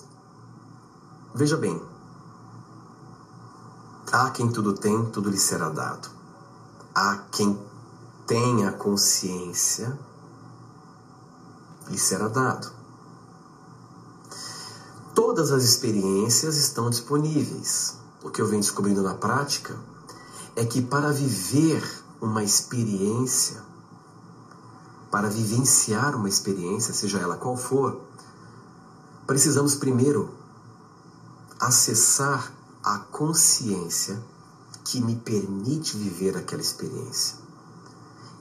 veja 1.34 1.56
bem, 1.56 1.82
há 4.12 4.30
quem 4.30 4.52
tudo 4.52 4.74
tem, 4.74 5.06
tudo 5.06 5.30
lhe 5.30 5.40
será 5.40 5.70
dado. 5.70 6.10
Há 6.94 7.18
quem 7.32 7.58
tenha 8.28 8.72
consciência, 8.74 9.98
lhe 11.88 11.98
será 11.98 12.28
dado. 12.28 12.72
Todas 15.16 15.52
as 15.52 15.64
experiências 15.64 16.58
estão 16.58 16.90
disponíveis. 16.90 17.98
O 18.22 18.30
que 18.30 18.42
eu 18.42 18.48
venho 18.48 18.62
descobrindo 18.62 19.02
na 19.02 19.14
prática 19.14 19.80
é 20.56 20.66
que 20.66 20.82
para 20.82 21.12
viver 21.12 22.03
uma 22.24 22.42
experiência, 22.42 23.62
para 25.12 25.30
vivenciar 25.30 26.16
uma 26.16 26.30
experiência, 26.30 26.94
seja 26.94 27.20
ela 27.20 27.36
qual 27.36 27.58
for, 27.58 28.00
precisamos 29.28 29.76
primeiro 29.76 30.34
acessar 31.60 32.54
a 32.82 32.98
consciência 33.00 34.24
que 34.86 35.02
me 35.02 35.18
permite 35.18 35.98
viver 35.98 36.38
aquela 36.38 36.62
experiência. 36.62 37.38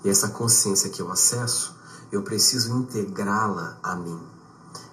E 0.05 0.09
essa 0.09 0.29
consciência 0.29 0.89
que 0.89 1.03
eu 1.03 1.11
acesso, 1.11 1.75
eu 2.13 2.23
preciso 2.23 2.73
integrá-la 2.79 3.79
a 3.83 3.97
mim. 3.97 4.21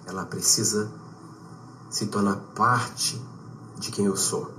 Ela 0.04 0.26
precisa 0.26 0.90
se 1.88 2.06
tornar 2.06 2.36
parte 2.56 3.24
de 3.78 3.92
quem 3.92 4.06
eu 4.06 4.16
sou. 4.16 4.50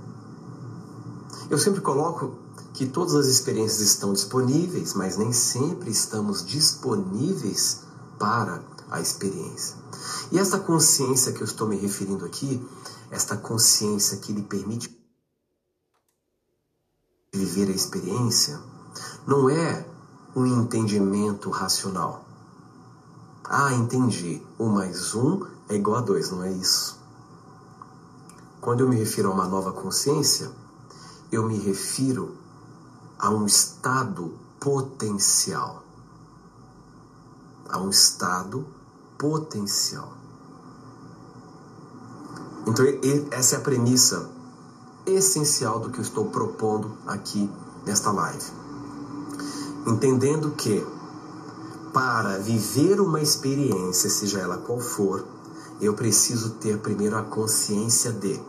Eu 1.50 1.58
sempre 1.58 1.82
coloco 1.82 2.34
que 2.72 2.86
todas 2.86 3.14
as 3.14 3.26
experiências 3.26 3.80
estão 3.80 4.12
disponíveis, 4.12 4.94
mas 4.94 5.16
nem 5.16 5.32
sempre 5.32 5.90
estamos 5.90 6.44
disponíveis 6.44 7.82
para 8.18 8.62
a 8.90 9.00
experiência. 9.00 9.76
E 10.30 10.38
essa 10.38 10.58
consciência 10.58 11.32
que 11.32 11.40
eu 11.40 11.44
estou 11.44 11.68
me 11.68 11.76
referindo 11.76 12.24
aqui, 12.24 12.64
esta 13.10 13.36
consciência 13.36 14.18
que 14.18 14.32
lhe 14.32 14.42
permite 14.42 14.96
viver 17.34 17.68
a 17.68 17.74
experiência, 17.74 18.60
não 19.26 19.48
é 19.48 19.86
um 20.34 20.46
entendimento 20.46 21.50
racional. 21.50 22.24
Ah, 23.44 23.72
entendi. 23.72 24.42
Um 24.58 24.68
mais 24.68 25.14
um 25.14 25.46
é 25.68 25.74
igual 25.74 25.98
a 25.98 26.00
dois, 26.00 26.30
não 26.30 26.42
é 26.42 26.50
isso. 26.52 26.98
Quando 28.60 28.80
eu 28.80 28.88
me 28.88 28.96
refiro 28.96 29.30
a 29.30 29.34
uma 29.34 29.46
nova 29.46 29.72
consciência, 29.72 30.50
eu 31.30 31.42
me 31.46 31.58
refiro 31.58 32.41
a 33.22 33.30
um 33.30 33.46
estado 33.46 34.34
potencial. 34.58 35.84
A 37.68 37.78
um 37.78 37.88
estado 37.88 38.66
potencial. 39.16 40.12
Então, 42.66 42.84
essa 43.30 43.54
é 43.54 43.58
a 43.58 43.60
premissa 43.60 44.28
essencial 45.06 45.78
do 45.78 45.90
que 45.90 45.98
eu 45.98 46.02
estou 46.02 46.26
propondo 46.26 46.98
aqui 47.06 47.48
nesta 47.86 48.10
live. 48.10 48.44
Entendendo 49.86 50.50
que 50.50 50.84
para 51.92 52.38
viver 52.38 53.00
uma 53.00 53.20
experiência, 53.20 54.10
seja 54.10 54.40
ela 54.40 54.58
qual 54.58 54.80
for, 54.80 55.24
eu 55.80 55.94
preciso 55.94 56.54
ter 56.54 56.78
primeiro 56.78 57.16
a 57.16 57.22
consciência 57.22 58.12
de 58.12 58.40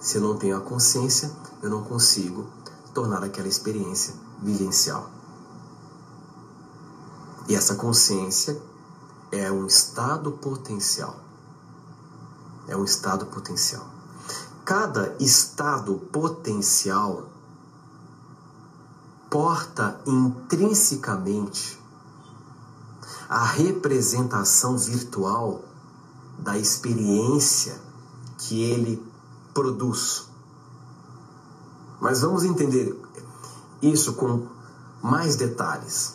se 0.00 0.18
eu 0.18 0.22
não 0.22 0.36
tenho 0.36 0.56
a 0.56 0.60
consciência, 0.60 1.30
eu 1.60 1.70
não 1.70 1.82
consigo 1.82 2.61
tornar 2.94 3.22
aquela 3.24 3.48
experiência 3.48 4.14
vivencial. 4.42 5.10
E 7.48 7.54
essa 7.54 7.74
consciência 7.74 8.60
é 9.30 9.50
um 9.50 9.66
estado 9.66 10.32
potencial. 10.32 11.16
É 12.68 12.76
um 12.76 12.84
estado 12.84 13.26
potencial. 13.26 13.86
Cada 14.64 15.16
estado 15.18 15.98
potencial 16.12 17.28
porta 19.28 19.98
intrinsecamente 20.06 21.80
a 23.32 23.44
representação 23.44 24.76
virtual 24.76 25.64
da 26.38 26.58
experiência 26.58 27.80
que 28.36 28.62
ele 28.62 29.02
produz. 29.54 30.28
Mas 32.02 32.22
vamos 32.22 32.42
entender 32.42 33.00
isso 33.80 34.14
com 34.14 34.48
mais 35.00 35.36
detalhes. 35.36 36.14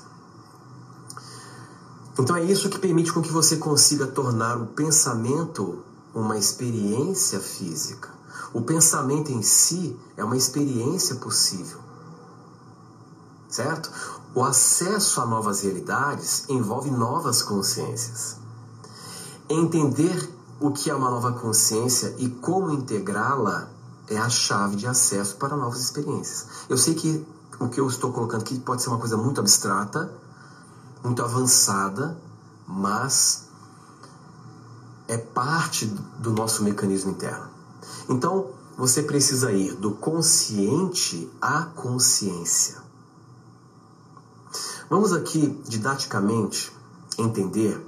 Então 2.20 2.36
é 2.36 2.44
isso 2.44 2.68
que 2.68 2.78
permite 2.78 3.14
com 3.14 3.22
que 3.22 3.32
você 3.32 3.56
consiga 3.56 4.06
tornar 4.06 4.58
o 4.58 4.68
pensamento 4.68 5.82
uma 6.14 6.38
experiência 6.38 7.40
física. 7.40 8.10
O 8.54 8.64
pensamento 8.64 9.32
em 9.32 9.42
si 9.42 9.98
é 10.18 10.26
uma 10.26 10.36
experiência 10.36 11.16
possível. 11.16 11.80
Certo? 13.48 13.90
O 14.36 14.44
acesso 14.44 15.22
a 15.22 15.26
novas 15.26 15.62
realidades 15.62 16.50
envolve 16.50 16.92
novas 16.92 17.42
consciências. 17.42 18.36
Entender 19.50 20.30
o 20.60 20.70
que 20.70 20.90
é 20.90 20.94
uma 20.94 21.10
nova 21.10 21.32
consciência 21.32 22.14
e 22.18 22.28
como 22.28 22.72
integrá-la 22.72 23.77
é 24.10 24.18
a 24.18 24.30
chave 24.30 24.76
de 24.76 24.88
acesso 24.88 25.36
para 25.36 25.56
novas 25.56 25.82
experiências. 25.82 26.48
Eu 26.70 26.78
sei 26.78 26.94
que 26.96 27.26
o 27.60 27.68
que 27.68 27.80
eu 27.80 27.88
estou 27.88 28.12
colocando 28.12 28.42
aqui 28.42 28.60
pode 28.60 28.82
ser 28.82 28.90
uma 28.90 29.00
coisa 29.00 29.18
muito 29.18 29.40
abstrata, 29.40 30.12
muito 31.04 31.24
avançada, 31.24 32.18
mas 32.68 33.48
é 35.08 35.18
parte 35.18 35.86
do 36.20 36.32
nosso 36.32 36.64
mecanismo 36.64 37.12
interno. 37.12 37.48
Então, 38.10 38.52
você 38.78 39.02
precisa 39.02 39.52
ir 39.52 39.74
do 39.76 39.92
consciente 39.92 41.32
à 41.42 41.64
consciência. 41.64 42.78
Vamos 44.90 45.12
aqui, 45.12 45.62
didaticamente, 45.68 46.72
entender 47.18 47.84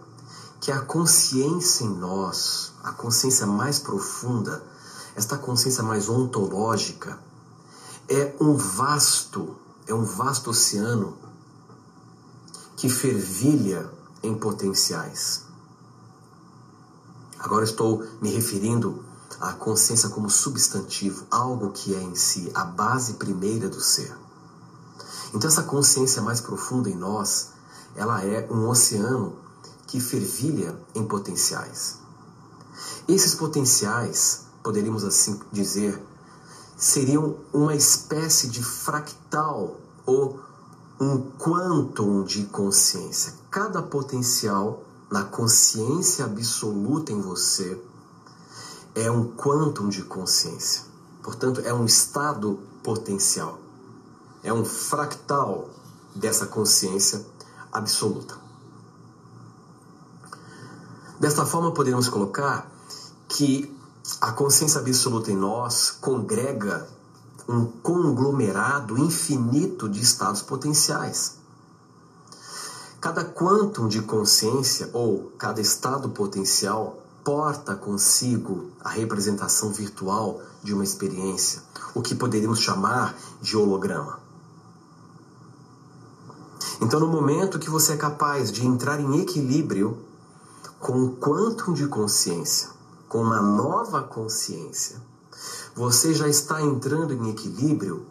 que 0.60 0.72
a 0.72 0.82
consciência 0.82 1.86
em 1.86 1.96
nós, 1.96 2.74
a 2.84 2.92
consciência 2.92 3.46
mais 3.46 3.80
profunda, 3.80 4.62
esta 5.20 5.38
consciência 5.38 5.84
mais 5.84 6.08
ontológica, 6.08 7.20
é 8.08 8.34
um 8.40 8.56
vasto, 8.56 9.54
é 9.86 9.94
um 9.94 10.06
vasto 10.06 10.50
oceano 10.50 11.18
que 12.78 12.90
fervilha 12.90 13.92
em 14.24 14.34
potenciais. 14.34 15.44
Agora 17.38 17.66
estou 17.66 18.02
me 18.22 18.32
referindo 18.32 19.04
à 19.42 19.52
consciência 19.52 20.08
como 20.08 20.30
substantivo, 20.30 21.28
algo 21.30 21.72
que 21.72 21.94
é 21.94 22.02
em 22.02 22.16
si 22.16 22.50
a 22.54 22.64
base 22.64 23.16
primeira 23.16 23.68
do 23.68 23.82
ser. 23.82 24.16
Então 25.34 25.50
essa 25.50 25.64
consciência 25.64 26.22
mais 26.22 26.40
profunda 26.40 26.90
em 26.90 26.96
nós, 26.96 27.50
ela 27.94 28.24
é 28.24 28.48
um 28.50 28.70
oceano 28.70 29.36
que 29.86 30.00
fervilha 30.00 30.80
em 30.96 31.06
potenciais. 31.06 31.98
Esses 33.06 33.36
potenciais, 33.36 34.49
poderíamos 34.64 35.04
assim 35.04 35.40
dizer, 35.52 36.02
seriam 36.78 37.38
uma 37.54 37.76
espécie 37.76 38.48
de 38.50 38.64
fractal 38.64 39.78
ou 40.06 40.40
um 41.00 41.32
quantum 41.38 42.24
de 42.24 42.46
consciência. 42.46 43.34
Cada 43.50 43.82
potencial 43.82 44.84
na 45.10 45.24
consciência 45.24 46.26
absoluta 46.26 47.12
em 47.12 47.22
você 47.22 47.82
é 48.96 49.10
um 49.10 49.32
quantum 49.32 49.88
de 49.90 50.04
consciência. 50.04 50.84
Portanto, 51.24 51.62
é 51.62 51.74
um 51.74 51.86
estado 51.86 52.60
potencial. 52.84 53.60
É 54.44 54.54
um 54.54 54.64
fractal 54.66 55.70
dessa 56.16 56.46
consciência 56.46 57.26
absoluta. 57.72 58.36
Desta 61.20 61.46
forma, 61.46 61.74
poderíamos 61.74 62.08
colocar 62.08 62.72
que 63.28 63.78
a 64.22 64.32
consciência 64.32 64.80
absoluta 64.80 65.32
em 65.32 65.38
nós 65.38 65.92
congrega 65.92 66.88
um 67.48 67.66
conglomerado 67.66 68.98
infinito 68.98 69.90
de 69.90 70.02
estados 70.02 70.42
potenciais. 70.42 71.38
Cada 73.02 73.24
quantum 73.24 73.88
de 73.88 74.02
consciência 74.02 74.90
ou 74.94 75.32
cada 75.38 75.62
estado 75.62 76.10
potencial 76.10 77.00
transporta 77.30 77.76
consigo 77.76 78.72
a 78.84 78.90
representação 78.90 79.72
virtual 79.72 80.42
de 80.64 80.74
uma 80.74 80.84
experiência, 80.84 81.62
o 81.94 82.02
que 82.02 82.16
poderíamos 82.16 82.60
chamar 82.60 83.16
de 83.40 83.56
holograma. 83.56 84.20
Então, 86.82 87.00
no 87.00 87.08
momento 87.08 87.60
que 87.60 87.70
você 87.70 87.94
é 87.94 87.98
capaz 87.98 88.52
de 88.52 88.66
entrar 88.66 89.00
em 89.00 89.22
equilíbrio 89.22 89.96
com 90.80 91.04
o 91.04 91.16
quantum 91.18 91.72
de 91.72 91.86
consciência, 91.88 92.70
com 93.10 93.24
uma 93.24 93.42
nova 93.42 94.04
consciência, 94.04 95.02
você 95.76 96.14
já 96.14 96.28
está 96.28 96.62
entrando 96.62 97.12
em 97.14 97.32
equilíbrio 97.32 98.06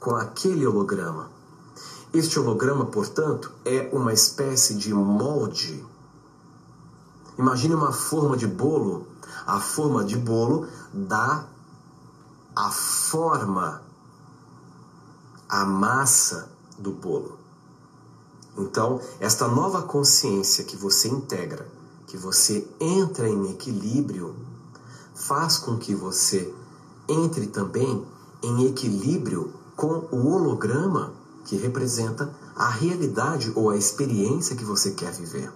com 0.00 0.16
aquele 0.16 0.66
holograma. 0.66 1.30
Este 2.12 2.40
holograma, 2.40 2.86
portanto, 2.86 3.52
é 3.64 3.88
uma 3.92 4.12
espécie 4.12 4.74
de 4.74 4.92
molde. 4.92 5.86
Imagine 7.38 7.74
uma 7.74 7.92
forma 7.92 8.36
de 8.36 8.48
bolo. 8.48 9.06
A 9.46 9.60
forma 9.60 10.04
de 10.04 10.16
bolo 10.16 10.66
dá 10.92 11.46
a 12.56 12.70
forma, 12.70 13.82
a 15.48 15.64
massa 15.64 16.50
do 16.76 16.90
bolo. 16.90 17.38
Então, 18.58 19.00
esta 19.20 19.46
nova 19.46 19.82
consciência 19.82 20.64
que 20.64 20.76
você 20.76 21.08
integra, 21.08 21.66
que 22.10 22.16
você 22.16 22.68
entra 22.80 23.28
em 23.28 23.52
equilíbrio, 23.52 24.34
faz 25.14 25.58
com 25.58 25.78
que 25.78 25.94
você 25.94 26.52
entre 27.08 27.46
também 27.46 28.04
em 28.42 28.66
equilíbrio 28.66 29.54
com 29.76 30.08
o 30.10 30.26
holograma 30.26 31.14
que 31.44 31.56
representa 31.56 32.34
a 32.56 32.68
realidade 32.68 33.52
ou 33.54 33.70
a 33.70 33.76
experiência 33.76 34.56
que 34.56 34.64
você 34.64 34.90
quer 34.90 35.12
viver. 35.12 35.52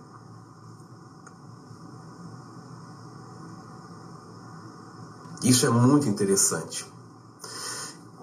Isso 5.42 5.66
é 5.66 5.70
muito 5.70 6.08
interessante. 6.08 6.86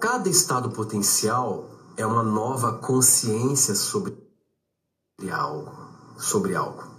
Cada 0.00 0.30
estado 0.30 0.70
potencial 0.70 1.68
é 1.98 2.06
uma 2.06 2.22
nova 2.22 2.78
consciência 2.78 3.74
sobre 3.74 4.16
algo, 5.30 5.70
sobre 6.16 6.56
algo. 6.56 6.91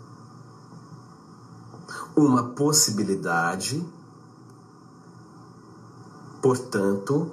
Uma 2.16 2.44
possibilidade, 2.44 3.84
portanto, 6.44 7.32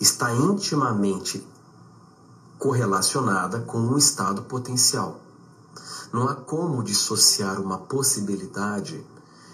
está 0.00 0.34
intimamente 0.34 1.46
correlacionada 2.58 3.60
com 3.60 3.76
um 3.76 3.98
estado 3.98 4.44
potencial. 4.44 5.20
Não 6.10 6.26
há 6.26 6.34
como 6.34 6.82
dissociar 6.82 7.60
uma 7.60 7.76
possibilidade 7.76 9.04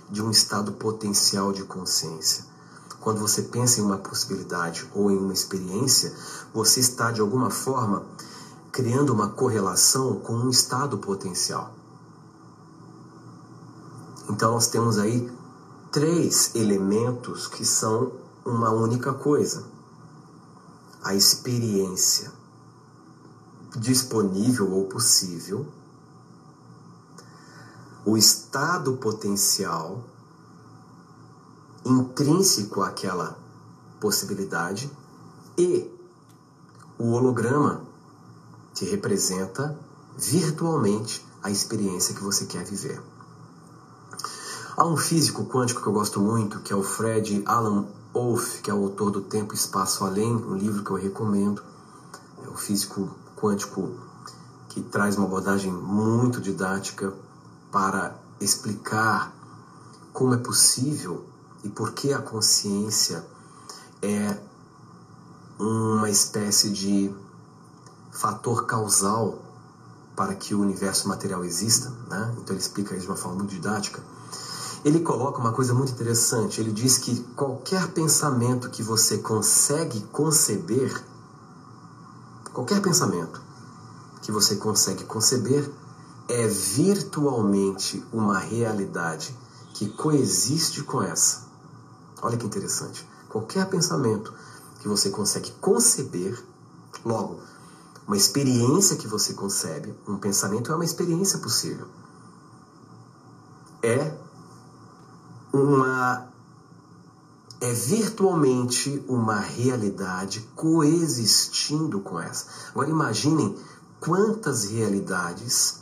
de 0.09 0.23
um 0.23 0.31
estado 0.31 0.71
potencial 0.71 1.53
de 1.53 1.65
consciência. 1.65 2.45
Quando 3.01 3.19
você 3.19 3.43
pensa 3.43 3.81
em 3.81 3.83
uma 3.83 3.99
possibilidade 3.99 4.89
ou 4.95 5.11
em 5.11 5.19
uma 5.19 5.33
experiência, 5.33 6.15
você 6.55 6.79
está 6.79 7.11
de 7.11 7.21
alguma 7.21 7.51
forma 7.51 8.05
criando 8.71 9.13
uma 9.13 9.31
correlação 9.31 10.21
com 10.21 10.35
um 10.35 10.49
estado 10.49 10.97
potencial. 10.99 11.80
Então 14.31 14.53
nós 14.53 14.69
temos 14.69 14.97
aí 14.97 15.29
três 15.91 16.55
elementos 16.55 17.49
que 17.49 17.65
são 17.65 18.13
uma 18.45 18.71
única 18.71 19.13
coisa: 19.13 19.65
a 21.03 21.17
experiência 21.17 22.31
disponível 23.77 24.71
ou 24.71 24.85
possível, 24.85 25.67
o 28.05 28.17
estado 28.17 28.97
potencial 28.99 30.05
intrínseco 31.85 32.83
àquela 32.83 33.37
possibilidade 34.01 34.89
e 35.59 35.91
o 36.97 37.11
holograma 37.11 37.83
que 38.77 38.85
representa 38.85 39.77
virtualmente 40.17 41.27
a 41.43 41.51
experiência 41.51 42.15
que 42.15 42.23
você 42.23 42.47
quer 42.47 42.65
viver. 42.65 43.03
Há 44.81 44.85
um 44.87 44.97
físico 44.97 45.45
quântico 45.45 45.83
que 45.83 45.87
eu 45.87 45.93
gosto 45.93 46.19
muito, 46.21 46.61
que 46.61 46.73
é 46.73 46.77
o 46.77 46.83
Fred 46.83 47.43
Alan 47.45 47.85
Wolf, 48.15 48.63
que 48.63 48.71
é 48.71 48.73
o 48.73 48.85
autor 48.85 49.11
do 49.11 49.21
Tempo 49.21 49.53
e 49.53 49.55
Espaço 49.55 50.07
Além, 50.07 50.35
um 50.35 50.55
livro 50.55 50.83
que 50.83 50.91
eu 50.91 50.97
recomendo. 50.97 51.63
É 52.43 52.49
o 52.49 52.57
físico 52.57 53.11
quântico 53.37 53.91
que 54.71 54.81
traz 54.81 55.19
uma 55.19 55.27
abordagem 55.27 55.71
muito 55.71 56.41
didática 56.41 57.13
para 57.71 58.17
explicar 58.41 59.35
como 60.15 60.33
é 60.33 60.39
possível 60.39 61.27
e 61.63 61.69
por 61.69 61.93
que 61.93 62.15
a 62.15 62.23
consciência 62.23 63.23
é 64.01 64.35
uma 65.59 66.09
espécie 66.09 66.71
de 66.71 67.15
fator 68.11 68.65
causal 68.65 69.43
para 70.17 70.35
que 70.35 70.55
o 70.55 70.61
universo 70.63 71.07
material 71.07 71.45
exista, 71.45 71.91
né? 72.09 72.35
então 72.39 72.55
ele 72.55 72.63
explica 72.63 72.95
isso 72.95 73.05
de 73.05 73.09
uma 73.09 73.17
forma 73.19 73.37
muito 73.37 73.51
didática. 73.51 74.03
Ele 74.85 75.01
coloca 75.01 75.39
uma 75.39 75.53
coisa 75.53 75.75
muito 75.75 75.93
interessante. 75.93 76.61
Ele 76.61 76.73
diz 76.73 76.97
que 76.99 77.23
qualquer 77.37 77.89
pensamento 77.89 78.71
que 78.71 78.83
você 78.83 79.19
consegue 79.19 80.01
conceber, 80.13 81.05
qualquer 82.53 82.81
pensamento 82.81 83.41
que 84.23 84.33
você 84.33 84.57
consegue 84.57 85.05
conceber, 85.05 85.71
é 86.29 86.47
virtualmente 86.47 88.05
uma 88.13 88.39
realidade 88.39 89.37
que 89.75 89.89
coexiste 89.89 90.83
com 90.83 91.03
essa. 91.03 91.49
Olha 92.23 92.37
que 92.37 92.47
interessante. 92.47 93.07
Qualquer 93.29 93.69
pensamento 93.69 94.33
que 94.81 94.89
você 94.89 95.11
consegue 95.11 95.51
conceber, 95.61 96.43
logo, 97.05 97.41
uma 98.07 98.17
experiência 98.17 98.97
que 98.97 99.07
você 99.07 99.35
concebe, 99.35 99.95
um 100.07 100.17
pensamento 100.17 100.73
é 100.73 100.75
uma 100.75 100.85
experiência 100.85 101.39
possível. 101.39 101.87
É 103.83 104.17
uma 105.53 106.31
é 107.61 107.73
virtualmente 107.73 109.05
uma 109.07 109.39
realidade 109.39 110.41
coexistindo 110.57 112.01
com 112.01 112.19
essa. 112.19 112.47
Agora 112.71 112.89
imaginem 112.89 113.55
quantas 114.01 114.65
realidades 114.65 115.81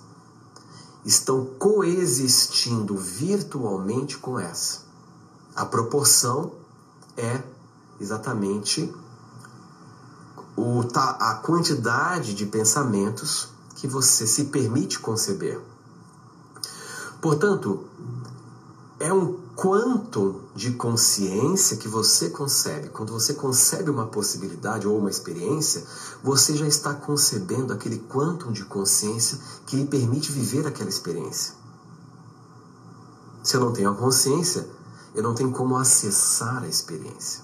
estão 1.04 1.44
coexistindo 1.58 2.96
virtualmente 2.96 4.18
com 4.18 4.38
essa. 4.40 4.80
A 5.54 5.64
proporção 5.64 6.52
é 7.16 7.42
exatamente 8.00 8.92
o, 10.56 10.80
a 10.96 11.34
quantidade 11.36 12.34
de 12.34 12.44
pensamentos 12.46 13.50
que 13.76 13.86
você 13.86 14.26
se 14.26 14.46
permite 14.46 14.98
conceber. 14.98 15.60
Portanto, 17.20 17.84
é 18.98 19.12
um 19.12 19.47
quanto 19.58 20.42
de 20.54 20.70
consciência 20.74 21.76
que 21.78 21.88
você 21.88 22.30
concebe. 22.30 22.90
Quando 22.90 23.12
você 23.12 23.34
concebe 23.34 23.90
uma 23.90 24.06
possibilidade 24.06 24.86
ou 24.86 24.96
uma 24.96 25.10
experiência, 25.10 25.84
você 26.22 26.56
já 26.56 26.64
está 26.64 26.94
concebendo 26.94 27.72
aquele 27.72 27.98
quantum 27.98 28.52
de 28.52 28.64
consciência 28.64 29.36
que 29.66 29.74
lhe 29.74 29.84
permite 29.84 30.30
viver 30.30 30.64
aquela 30.64 30.88
experiência. 30.88 31.54
Se 33.42 33.56
eu 33.56 33.60
não 33.60 33.72
tenho 33.72 33.90
a 33.90 33.96
consciência, 33.96 34.64
eu 35.12 35.24
não 35.24 35.34
tenho 35.34 35.50
como 35.50 35.76
acessar 35.76 36.62
a 36.62 36.68
experiência. 36.68 37.42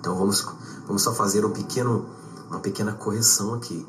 Então 0.00 0.18
vamos, 0.18 0.44
vamos 0.84 1.02
só 1.02 1.14
fazer 1.14 1.44
um 1.44 1.52
pequeno, 1.52 2.06
uma 2.50 2.58
pequena 2.58 2.92
correção 2.92 3.54
aqui. 3.54 3.86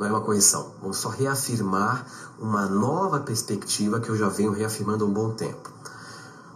Não 0.00 0.06
é 0.06 0.10
uma 0.10 0.22
correção, 0.22 0.72
vamos 0.80 0.96
só 0.96 1.10
reafirmar 1.10 2.06
uma 2.38 2.64
nova 2.64 3.20
perspectiva 3.20 4.00
que 4.00 4.08
eu 4.08 4.16
já 4.16 4.30
venho 4.30 4.50
reafirmando 4.50 5.04
há 5.04 5.06
um 5.06 5.12
bom 5.12 5.32
tempo. 5.32 5.70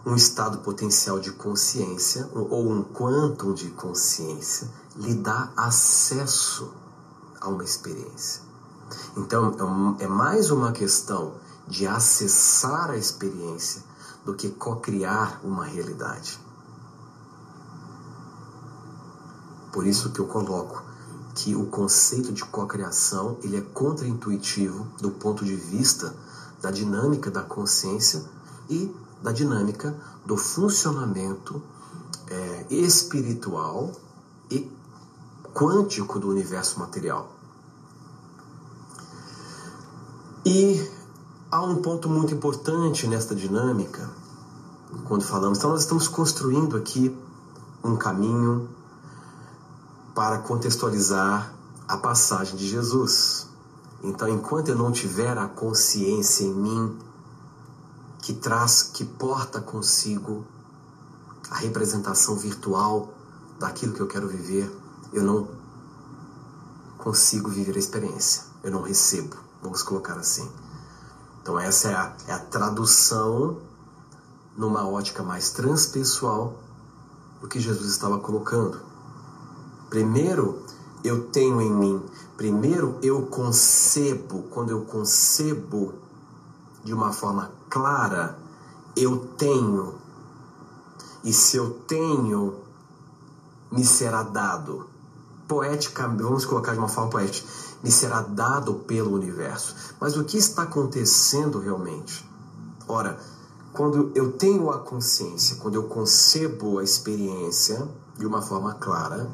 Um 0.07 0.17
estado 0.17 0.59
potencial 0.61 1.21
de 1.21 1.31
consciência, 1.31 2.27
ou 2.33 2.73
um 2.73 2.83
quantum 2.83 3.53
de 3.53 3.69
consciência, 3.73 4.67
lhe 4.97 5.15
dá 5.15 5.51
acesso 5.59 6.73
a 7.39 7.51
uma 7.51 7.63
experiência. 7.63 8.41
Então, 9.15 9.55
é, 9.99 10.05
é 10.05 10.09
mais 10.09 10.51
uma 10.51 10.73
questão 10.73 11.35
de 11.69 11.87
acessar 11.87 12.93
a 12.93 12.97
experiência 12.97 13.83
do 14.25 14.33
que 14.33 14.49
co-criar 14.49 15.41
uma 15.45 15.67
realidade. 15.67 16.41
Por 19.71 19.87
isso 19.87 20.13
que 20.13 20.21
eu 20.21 20.27
coloco 20.27 20.94
que 21.35 21.55
o 21.55 21.67
conceito 21.67 22.33
de 22.33 22.45
cocriação 22.45 23.37
ele 23.43 23.57
é 23.57 23.61
contraintuitivo 23.61 24.87
do 25.01 25.11
ponto 25.11 25.45
de 25.45 25.57
vista 25.57 26.15
da 26.63 26.71
dinâmica 26.71 27.31
da 27.31 27.43
consciência 27.43 28.25
e 28.71 28.95
da 29.23 29.33
dinâmica 29.33 29.95
do 30.25 30.37
funcionamento 30.37 31.63
é, 32.29 32.67
espiritual 32.71 33.93
e 34.51 34.71
quântico 35.53 36.19
do 36.19 36.29
universo 36.29 36.79
material. 36.79 37.31
E 40.47 40.91
há 41.51 41.63
um 41.63 41.77
ponto 41.77 42.09
muito 42.09 42.35
importante 42.35 43.07
nesta 43.07 43.35
dinâmica 43.35 44.11
quando 45.05 45.25
falamos. 45.25 45.59
Então, 45.59 45.71
nós 45.71 45.81
estamos 45.81 46.07
construindo 46.07 46.77
aqui 46.77 47.17
um 47.83 47.97
caminho 47.97 48.69
para 50.15 50.39
contextualizar 50.39 51.53
a 51.89 51.97
passagem 51.97 52.57
de 52.57 52.69
Jesus. 52.69 53.49
Então, 54.03 54.29
enquanto 54.29 54.69
eu 54.69 54.77
não 54.77 54.93
tiver 54.93 55.37
a 55.37 55.49
consciência 55.49 56.45
em 56.45 56.55
mim 56.55 56.99
que 58.23 58.33
traz, 58.33 58.83
que 58.83 59.05
porta 59.05 59.61
consigo 59.61 60.47
a 61.51 61.57
representação 61.57 62.37
virtual 62.37 63.13
daquilo 63.59 63.93
que 63.93 64.01
eu 64.01 64.07
quero 64.07 64.29
viver, 64.29 64.71
eu 65.13 65.23
não 65.23 65.49
consigo 66.99 67.51
viver 67.51 67.77
a 67.77 67.79
experiência. 67.79 68.45
Eu 68.63 68.71
não 68.71 68.83
recebo, 68.83 69.37
vamos 69.63 69.83
colocar 69.83 70.15
assim. 70.15 70.51
Então, 71.43 71.59
essa 71.59 71.89
é 71.89 71.95
a, 71.95 72.17
é 72.29 72.33
a 72.33 72.39
tradução 72.39 73.59
numa 74.57 74.89
ótica 74.89 75.23
mais 75.23 75.51
transpessoal 75.51 76.59
do 77.41 77.49
que 77.49 77.61
Jesus 77.61 77.91
estava 77.91 78.19
colocando. 78.19 78.94
Primeiro, 79.95 80.61
eu 81.05 81.29
tenho 81.29 81.61
em 81.61 81.73
mim. 81.73 82.03
Primeiro, 82.37 82.99
eu 83.01 83.27
concebo. 83.27 84.43
Quando 84.51 84.71
eu 84.71 84.85
concebo 84.87 85.95
de 86.83 86.93
uma 86.93 87.13
forma 87.13 87.53
clara, 87.71 88.37
eu 88.97 89.19
tenho. 89.39 89.95
E 91.23 91.33
se 91.33 91.57
eu 91.57 91.71
tenho, 91.87 92.57
me 93.71 93.85
será 93.85 94.25
dado. 94.25 94.89
Poética, 95.47 96.09
vamos 96.09 96.45
colocar 96.45 96.73
de 96.73 96.81
uma 96.81 96.89
forma 96.89 97.11
poética, 97.11 97.47
me 97.81 97.93
será 97.93 98.21
dado 98.21 98.75
pelo 98.75 99.15
universo. 99.15 99.77
Mas 100.01 100.17
o 100.17 100.25
que 100.25 100.37
está 100.37 100.65
acontecendo 100.65 101.61
realmente? 101.61 102.29
Ora, 102.89 103.17
quando 103.73 104.11
eu 104.17 104.33
tenho 104.33 104.73
a 104.73 104.81
consciência, 104.81 105.59
quando 105.59 105.77
eu 105.77 105.85
concebo 105.85 106.81
a 106.81 106.83
experiência 106.83 107.89
de 108.19 108.27
uma 108.27 108.43
forma 108.43 108.75
clara, 108.75 109.29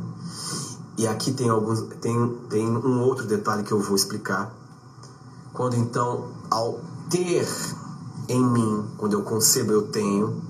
e 0.96 1.06
aqui 1.06 1.32
tem 1.32 1.48
alguns 1.48 1.82
tem, 2.00 2.36
tem 2.48 2.66
um 2.68 3.02
outro 3.02 3.26
detalhe 3.26 3.62
que 3.62 3.72
eu 3.72 3.80
vou 3.80 3.96
explicar. 3.96 4.54
Quando 5.52 5.76
então 5.76 6.28
ao 6.50 6.80
ter 7.08 7.48
em 8.28 8.44
mim, 8.44 8.84
quando 8.96 9.14
eu 9.14 9.22
concebo 9.22 9.72
eu 9.72 9.88
tenho, 9.88 10.42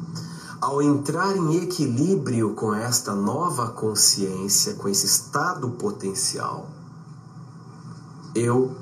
ao 0.60 0.82
entrar 0.82 1.36
em 1.36 1.56
equilíbrio 1.56 2.54
com 2.54 2.74
esta 2.74 3.14
nova 3.14 3.68
consciência, 3.68 4.74
com 4.74 4.88
esse 4.88 5.06
estado 5.06 5.70
potencial, 5.70 6.68
eu 8.34 8.76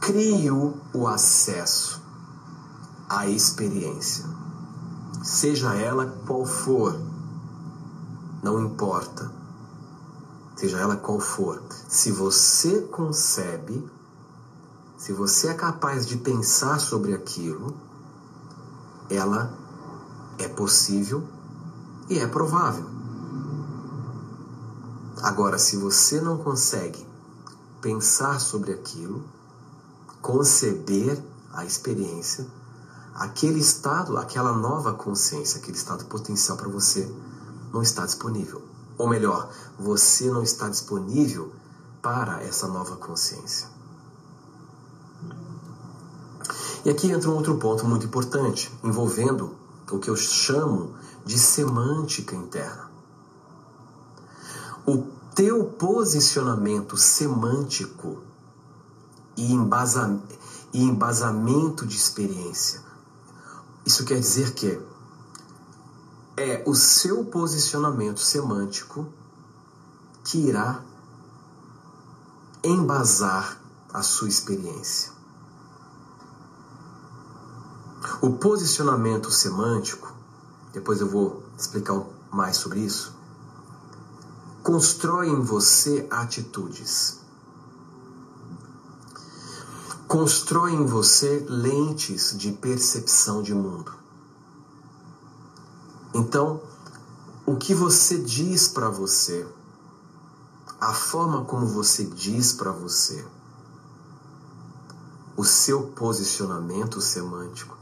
crio 0.00 0.74
o 0.94 1.06
acesso 1.08 2.00
à 3.08 3.26
experiência 3.26 4.36
seja 5.26 5.74
ela 5.74 6.06
qual 6.24 6.44
for, 6.44 6.98
não 8.46 8.60
importa, 8.60 9.28
seja 10.54 10.78
ela 10.78 10.96
qual 10.96 11.18
for, 11.18 11.60
se 11.88 12.12
você 12.12 12.82
concebe, 12.82 13.84
se 14.96 15.12
você 15.12 15.48
é 15.48 15.54
capaz 15.54 16.06
de 16.06 16.16
pensar 16.16 16.78
sobre 16.78 17.12
aquilo, 17.12 17.76
ela 19.10 19.52
é 20.38 20.46
possível 20.46 21.24
e 22.08 22.20
é 22.20 22.26
provável. 22.28 22.86
Agora, 25.24 25.58
se 25.58 25.76
você 25.76 26.20
não 26.20 26.38
consegue 26.38 27.04
pensar 27.80 28.40
sobre 28.40 28.72
aquilo, 28.72 29.24
conceber 30.22 31.20
a 31.52 31.64
experiência, 31.64 32.46
aquele 33.12 33.58
estado, 33.58 34.16
aquela 34.16 34.52
nova 34.52 34.94
consciência, 34.94 35.58
aquele 35.58 35.76
estado 35.76 36.04
potencial 36.04 36.56
para 36.56 36.68
você 36.68 37.12
não 37.72 37.82
está 37.82 38.04
disponível. 38.04 38.62
Ou 38.98 39.08
melhor, 39.08 39.50
você 39.78 40.30
não 40.30 40.42
está 40.42 40.68
disponível 40.68 41.52
para 42.00 42.42
essa 42.42 42.66
nova 42.66 42.96
consciência. 42.96 43.68
E 46.84 46.90
aqui 46.90 47.10
entra 47.10 47.28
um 47.28 47.34
outro 47.34 47.56
ponto 47.58 47.84
muito 47.86 48.06
importante, 48.06 48.72
envolvendo 48.82 49.56
o 49.90 49.98
que 49.98 50.08
eu 50.08 50.16
chamo 50.16 50.94
de 51.24 51.38
semântica 51.38 52.34
interna. 52.34 52.90
O 54.86 55.04
teu 55.34 55.64
posicionamento 55.64 56.96
semântico 56.96 58.22
e 59.36 59.52
embasamento 60.72 61.84
de 61.84 61.96
experiência 61.96 62.86
isso 63.86 64.04
quer 64.04 64.18
dizer 64.18 64.52
que 64.52 64.80
é 66.36 66.62
o 66.66 66.74
seu 66.74 67.24
posicionamento 67.24 68.20
semântico 68.20 69.06
que 70.24 70.38
irá 70.38 70.82
embasar 72.62 73.60
a 73.92 74.02
sua 74.02 74.28
experiência. 74.28 75.12
O 78.20 78.32
posicionamento 78.34 79.30
semântico, 79.30 80.12
depois 80.72 81.00
eu 81.00 81.08
vou 81.08 81.42
explicar 81.56 82.02
mais 82.30 82.56
sobre 82.56 82.80
isso, 82.80 83.14
constrói 84.62 85.28
em 85.28 85.40
você 85.40 86.06
atitudes. 86.10 87.20
constrói 90.08 90.72
em 90.72 90.86
você 90.86 91.44
lentes 91.48 92.36
de 92.38 92.52
percepção 92.52 93.42
de 93.42 93.52
mundo. 93.52 93.92
Então, 96.16 96.62
o 97.44 97.56
que 97.56 97.74
você 97.74 98.16
diz 98.16 98.68
para 98.68 98.88
você, 98.88 99.46
a 100.80 100.94
forma 100.94 101.44
como 101.44 101.66
você 101.66 102.06
diz 102.06 102.54
para 102.54 102.72
você, 102.72 103.22
o 105.36 105.44
seu 105.44 105.88
posicionamento 105.88 107.02
semântico, 107.02 107.76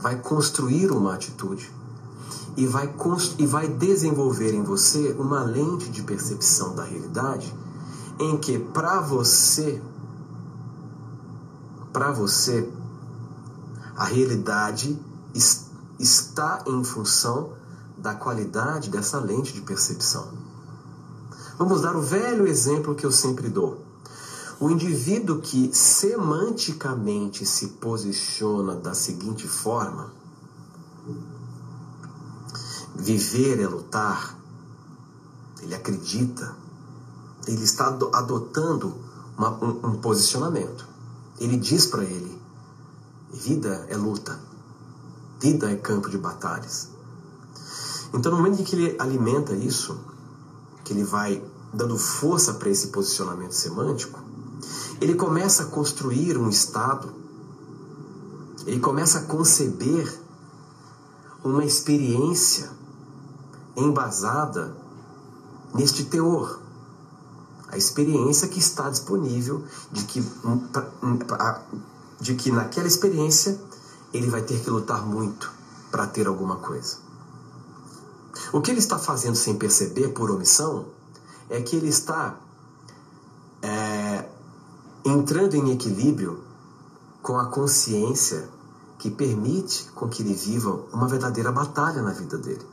vai 0.00 0.18
construir 0.22 0.90
uma 0.90 1.12
atitude 1.12 1.70
e 2.56 2.66
vai, 2.66 2.90
e 3.38 3.46
vai 3.46 3.68
desenvolver 3.68 4.54
em 4.54 4.62
você 4.62 5.14
uma 5.18 5.42
lente 5.42 5.90
de 5.90 6.02
percepção 6.02 6.74
da 6.74 6.82
realidade 6.82 7.54
em 8.18 8.38
que, 8.38 8.58
para 8.58 9.00
você, 9.02 9.82
para 11.92 12.10
você, 12.10 12.66
a 13.94 14.04
realidade 14.04 14.98
está 15.34 15.63
em 16.66 16.84
função 16.84 17.52
da 17.96 18.14
qualidade 18.14 18.90
dessa 18.90 19.18
lente 19.18 19.52
de 19.52 19.60
percepção. 19.62 20.32
Vamos 21.56 21.82
dar 21.82 21.96
o 21.96 22.02
velho 22.02 22.46
exemplo 22.46 22.94
que 22.94 23.06
eu 23.06 23.12
sempre 23.12 23.48
dou. 23.48 23.84
O 24.58 24.70
indivíduo 24.70 25.40
que 25.40 25.70
semanticamente 25.74 27.44
se 27.46 27.68
posiciona 27.68 28.74
da 28.74 28.94
seguinte 28.94 29.46
forma: 29.46 30.12
viver 32.94 33.60
é 33.60 33.66
lutar, 33.66 34.36
ele 35.62 35.74
acredita, 35.74 36.56
ele 37.46 37.62
está 37.62 37.88
adotando 38.12 38.94
uma, 39.36 39.50
um, 39.64 39.86
um 39.88 39.96
posicionamento. 40.00 40.86
Ele 41.38 41.56
diz 41.56 41.86
para 41.86 42.04
ele: 42.04 42.40
vida 43.32 43.86
é 43.88 43.96
luta, 43.96 44.38
vida 45.44 45.70
é 45.70 45.76
campo 45.76 46.08
de 46.08 46.16
batalhas. 46.16 46.88
Então, 48.14 48.32
no 48.32 48.38
momento 48.38 48.62
em 48.62 48.64
que 48.64 48.74
ele 48.74 48.96
alimenta 48.98 49.54
isso, 49.54 50.00
que 50.82 50.94
ele 50.94 51.04
vai 51.04 51.42
dando 51.70 51.98
força 51.98 52.54
para 52.54 52.70
esse 52.70 52.86
posicionamento 52.88 53.52
semântico, 53.52 54.18
ele 55.02 55.14
começa 55.14 55.64
a 55.64 55.66
construir 55.66 56.38
um 56.38 56.48
estado, 56.48 57.12
ele 58.66 58.80
começa 58.80 59.18
a 59.18 59.22
conceber 59.24 60.18
uma 61.44 61.62
experiência 61.62 62.70
embasada 63.76 64.74
neste 65.74 66.04
teor 66.04 66.64
a 67.68 67.76
experiência 67.76 68.46
que 68.46 68.60
está 68.60 68.88
disponível 68.88 69.64
de 69.90 70.04
que, 70.04 70.24
de 72.20 72.34
que 72.36 72.52
naquela 72.52 72.86
experiência 72.86 73.58
ele 74.14 74.30
vai 74.30 74.42
ter 74.42 74.62
que 74.62 74.70
lutar 74.70 75.04
muito 75.04 75.52
para 75.90 76.06
ter 76.06 76.28
alguma 76.28 76.56
coisa. 76.56 76.98
O 78.52 78.60
que 78.60 78.70
ele 78.70 78.78
está 78.78 78.98
fazendo 78.98 79.34
sem 79.34 79.56
perceber, 79.56 80.08
por 80.08 80.30
omissão, 80.30 80.86
é 81.50 81.60
que 81.60 81.74
ele 81.74 81.88
está 81.88 82.38
é, 83.60 84.28
entrando 85.04 85.54
em 85.54 85.72
equilíbrio 85.72 86.42
com 87.20 87.36
a 87.36 87.46
consciência 87.46 88.48
que 88.98 89.10
permite 89.10 89.90
com 89.90 90.08
que 90.08 90.22
ele 90.22 90.34
viva 90.34 90.84
uma 90.92 91.08
verdadeira 91.08 91.50
batalha 91.50 92.00
na 92.00 92.12
vida 92.12 92.38
dele. 92.38 92.64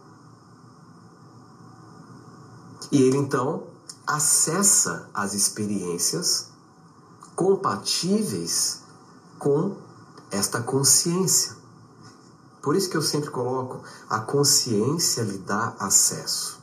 E 2.92 3.02
ele 3.02 3.18
então 3.18 3.64
acessa 4.06 5.10
as 5.14 5.34
experiências 5.34 6.50
compatíveis 7.36 8.82
com 9.40 9.76
esta 10.32 10.62
consciência. 10.62 11.56
Por 12.62 12.76
isso 12.76 12.90
que 12.90 12.98
eu 12.98 13.02
sempre 13.02 13.30
coloco, 13.30 13.82
a 14.10 14.20
consciência 14.20 15.24
lhe 15.24 15.38
dá 15.40 15.76
acesso. 15.80 16.60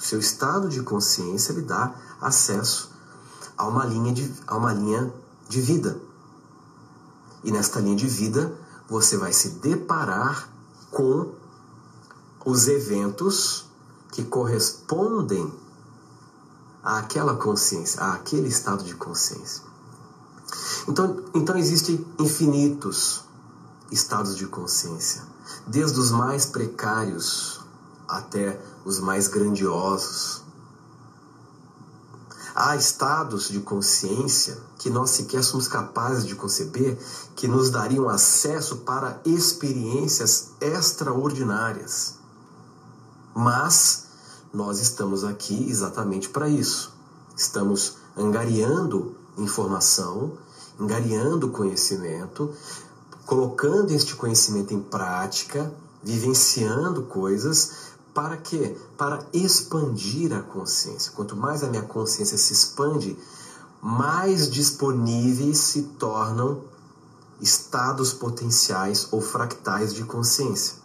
Seu 0.00 0.18
estado 0.18 0.68
de 0.68 0.82
consciência 0.82 1.52
lhe 1.52 1.62
dá 1.62 1.94
acesso 2.20 2.92
a 3.56 3.66
uma 3.66 3.84
linha 3.84 4.12
de, 4.12 4.32
a 4.46 4.56
uma 4.56 4.72
linha 4.72 5.12
de 5.48 5.60
vida. 5.60 6.00
E 7.42 7.52
nesta 7.52 7.80
linha 7.80 7.96
de 7.96 8.06
vida, 8.06 8.52
você 8.88 9.16
vai 9.16 9.32
se 9.32 9.50
deparar 9.50 10.48
com 10.90 11.32
os 12.44 12.68
eventos 12.68 13.66
que 14.12 14.24
correspondem 14.24 15.52
àquela 16.82 17.34
consciência, 17.36 18.00
àquele 18.00 18.48
estado 18.48 18.84
de 18.84 18.94
consciência. 18.94 19.73
Então, 20.88 21.24
então 21.34 21.56
existem 21.56 22.04
infinitos 22.18 23.22
estados 23.90 24.36
de 24.36 24.46
consciência, 24.46 25.22
desde 25.66 25.98
os 25.98 26.10
mais 26.10 26.46
precários 26.46 27.60
até 28.08 28.60
os 28.84 28.98
mais 28.98 29.28
grandiosos. 29.28 30.42
Há 32.54 32.76
estados 32.76 33.48
de 33.48 33.60
consciência 33.60 34.56
que 34.78 34.88
nós 34.88 35.10
sequer 35.10 35.42
somos 35.42 35.66
capazes 35.66 36.24
de 36.24 36.36
conceber 36.36 36.96
que 37.34 37.48
nos 37.48 37.68
dariam 37.68 38.08
acesso 38.08 38.76
para 38.78 39.20
experiências 39.24 40.50
extraordinárias. 40.60 42.14
Mas 43.34 44.04
nós 44.52 44.78
estamos 44.78 45.24
aqui 45.24 45.68
exatamente 45.68 46.28
para 46.28 46.48
isso. 46.48 46.92
Estamos 47.36 47.96
angariando 48.16 49.16
informação, 49.36 50.38
angariando 50.78 51.50
conhecimento, 51.50 52.52
colocando 53.26 53.90
este 53.92 54.14
conhecimento 54.14 54.74
em 54.74 54.80
prática, 54.80 55.72
vivenciando 56.02 57.02
coisas 57.04 57.94
para 58.14 58.36
quê? 58.36 58.76
Para 58.96 59.26
expandir 59.32 60.32
a 60.32 60.40
consciência. 60.40 61.12
Quanto 61.12 61.36
mais 61.36 61.64
a 61.64 61.66
minha 61.66 61.82
consciência 61.82 62.38
se 62.38 62.52
expande, 62.52 63.18
mais 63.82 64.48
disponíveis 64.48 65.58
se 65.58 65.82
tornam 65.98 66.62
estados 67.40 68.12
potenciais 68.12 69.08
ou 69.10 69.20
fractais 69.20 69.92
de 69.92 70.04
consciência. 70.04 70.76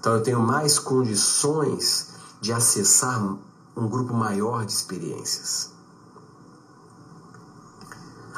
Então 0.00 0.14
eu 0.14 0.22
tenho 0.22 0.40
mais 0.40 0.78
condições 0.78 2.08
de 2.40 2.52
acessar 2.52 3.38
um 3.76 3.88
grupo 3.88 4.12
maior 4.12 4.66
de 4.66 4.72
experiências. 4.72 5.77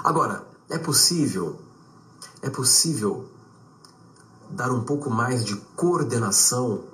Agora, 0.02 0.46
é 0.68 0.78
possível, 0.78 1.60
é 2.40 2.48
possível 2.48 3.28
dar 4.50 4.72
um 4.72 4.82
pouco 4.82 5.10
mais 5.10 5.44
de 5.44 5.56
coordenação 5.76 6.84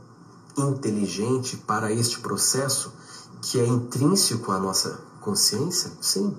inteligente 0.56 1.56
para 1.56 1.92
este 1.92 2.18
processo 2.20 2.92
que 3.42 3.60
é 3.60 3.66
intrínseco 3.66 4.50
à 4.50 4.58
nossa 4.58 5.00
consciência? 5.20 5.92
Sim. 6.00 6.36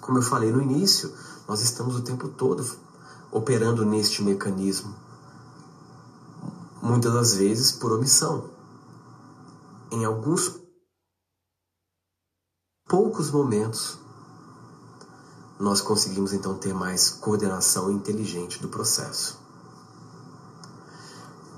Como 0.00 0.18
eu 0.18 0.22
falei 0.22 0.50
no 0.50 0.60
início, 0.60 1.12
nós 1.46 1.60
estamos 1.60 1.96
o 1.96 2.02
tempo 2.02 2.28
todo 2.28 2.64
operando 3.30 3.84
neste 3.84 4.22
mecanismo. 4.22 4.94
Muitas 6.82 7.12
das 7.12 7.34
vezes 7.34 7.72
por 7.72 7.92
omissão. 7.92 8.50
Em 9.90 10.04
alguns 10.04 10.60
poucos 12.86 13.30
momentos, 13.30 13.98
nós 15.64 15.80
conseguimos 15.80 16.34
então 16.34 16.54
ter 16.54 16.74
mais 16.74 17.08
coordenação 17.08 17.90
inteligente 17.90 18.60
do 18.60 18.68
processo. 18.68 19.38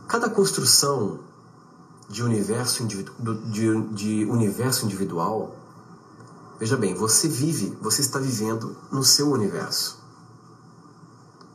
Cada 0.07 0.31
construção 0.31 1.19
de 2.09 2.23
universo, 2.23 2.87
de, 2.87 3.05
de 3.93 4.25
universo 4.25 4.85
individual, 4.85 5.57
veja 6.61 6.77
bem, 6.77 6.95
você 6.95 7.27
vive, 7.27 7.77
você 7.83 8.01
está 8.01 8.21
vivendo 8.21 8.77
no 8.93 9.03
seu 9.03 9.29
universo. 9.29 9.99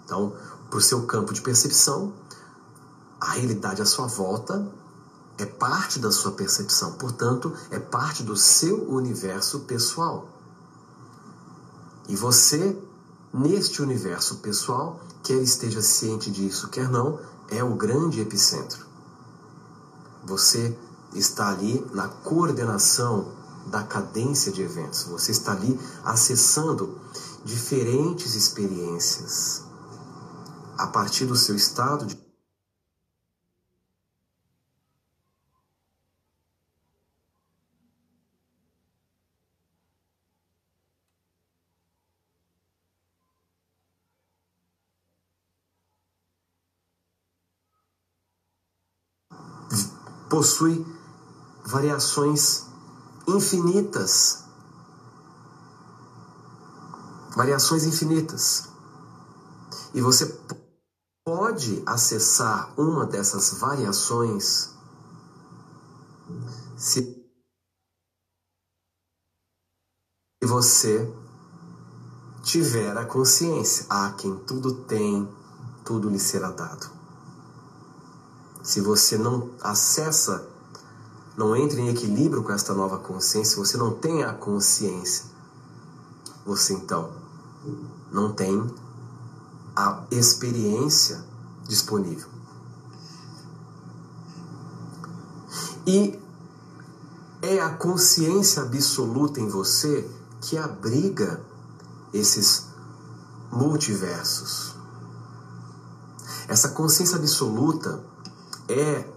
Então, 0.04 0.36
para 0.70 0.78
o 0.78 0.82
seu 0.82 1.06
campo 1.06 1.34
de 1.34 1.42
percepção, 1.42 2.14
a 3.20 3.32
realidade 3.32 3.82
à 3.82 3.86
sua 3.86 4.08
volta 4.08 4.70
é 5.38 5.46
parte 5.46 6.00
da 6.00 6.12
sua 6.12 6.34
percepção, 6.34 6.94
portanto, 6.94 7.54
é 7.70 7.80
parte 7.80 8.24
do 8.24 8.36
seu 8.36 8.92
universo 8.92 9.62
pessoal. 9.62 10.41
E 12.12 12.16
você, 12.18 12.78
neste 13.34 13.82
universo 13.82 14.40
pessoal, 14.40 15.00
quer 15.24 15.42
esteja 15.42 15.82
ciente 15.82 16.30
disso, 16.30 16.68
quer 16.68 16.90
não, 16.90 17.18
é 17.48 17.64
o 17.64 17.74
grande 17.74 18.20
epicentro. 18.20 18.86
Você 20.26 20.78
está 21.14 21.48
ali 21.48 21.82
na 21.94 22.10
coordenação 22.10 23.32
da 23.68 23.82
cadência 23.84 24.52
de 24.52 24.62
eventos. 24.62 25.04
Você 25.04 25.32
está 25.32 25.54
ali 25.54 25.80
acessando 26.04 27.00
diferentes 27.46 28.36
experiências 28.36 29.64
a 30.78 30.88
partir 30.88 31.26
do 31.26 31.38
seu 31.38 31.56
estado 31.56 32.06
de 32.06 32.22
possui 50.32 50.86
variações 51.66 52.66
infinitas. 53.28 54.46
Variações 57.36 57.84
infinitas. 57.84 58.70
E 59.94 60.00
você 60.00 60.26
pode 61.26 61.84
acessar 61.86 62.74
uma 62.80 63.06
dessas 63.06 63.60
variações 63.60 64.70
se 66.78 67.22
você 70.42 71.14
tiver 72.42 72.98
a 72.98 73.06
consciência. 73.06 73.86
A 73.90 74.14
quem 74.14 74.34
tudo 74.46 74.86
tem, 74.86 75.30
tudo 75.84 76.10
lhe 76.10 76.20
será 76.20 76.52
dado 76.52 77.01
se 78.64 78.82
você 78.82 79.18
não 79.18 79.50
acessa, 79.62 80.48
não 81.38 81.56
entra 81.56 81.80
em 81.80 81.90
equilíbrio 81.90 82.44
com 82.44 82.52
esta 82.52 82.74
nova 82.74 82.98
consciência, 82.98 83.58
você 83.58 83.78
não 83.78 83.92
tem 83.92 84.24
a 84.24 84.34
consciência, 84.34 85.26
você 86.46 86.74
então 86.74 87.12
não 88.12 88.34
tem 88.34 88.70
a 89.76 90.04
experiência 90.12 91.24
disponível. 91.68 92.28
E 95.88 96.20
é 97.42 97.60
a 97.60 97.70
consciência 97.70 98.62
absoluta 98.62 99.40
em 99.40 99.48
você 99.48 100.08
que 100.42 100.58
abriga 100.58 101.42
esses 102.14 102.68
multiversos. 103.52 104.76
Essa 106.48 106.70
consciência 106.70 107.18
absoluta 107.18 108.04
é 108.72 109.08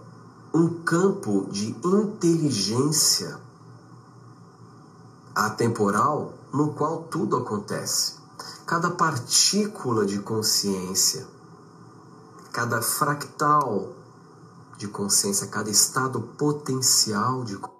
um 0.53 0.83
campo 0.83 1.47
de 1.51 1.75
inteligência 1.83 3.39
atemporal 5.33 6.33
no 6.53 6.73
qual 6.73 7.03
tudo 7.03 7.37
acontece. 7.37 8.15
Cada 8.65 8.89
partícula 8.91 10.05
de 10.05 10.19
consciência, 10.19 11.27
cada 12.51 12.81
fractal 12.81 13.89
de 14.77 14.87
consciência, 14.87 15.47
cada 15.47 15.69
estado 15.69 16.21
potencial 16.21 17.43
de 17.43 17.55
consciência 17.55 17.74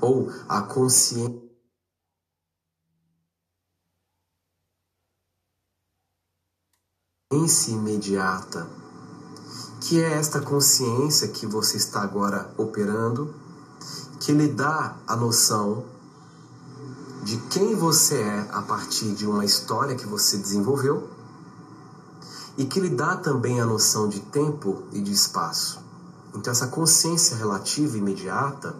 ou 0.00 0.30
a 0.48 0.62
consciência 0.62 1.50
imediata 7.68 8.80
que 9.80 10.00
é 10.00 10.12
esta 10.12 10.40
consciência 10.40 11.28
que 11.28 11.46
você 11.46 11.76
está 11.76 12.02
agora 12.02 12.52
operando, 12.56 13.34
que 14.20 14.32
lhe 14.32 14.48
dá 14.48 14.96
a 15.06 15.16
noção 15.16 15.84
de 17.24 17.36
quem 17.48 17.74
você 17.74 18.20
é 18.20 18.48
a 18.52 18.62
partir 18.62 19.14
de 19.14 19.26
uma 19.26 19.44
história 19.44 19.96
que 19.96 20.06
você 20.06 20.36
desenvolveu 20.36 21.08
e 22.56 22.66
que 22.66 22.78
lhe 22.78 22.90
dá 22.90 23.16
também 23.16 23.60
a 23.60 23.66
noção 23.66 24.08
de 24.08 24.20
tempo 24.20 24.82
e 24.92 25.00
de 25.00 25.12
espaço. 25.12 25.82
Então, 26.34 26.50
essa 26.50 26.68
consciência 26.68 27.36
relativa 27.36 27.96
imediata, 27.96 28.76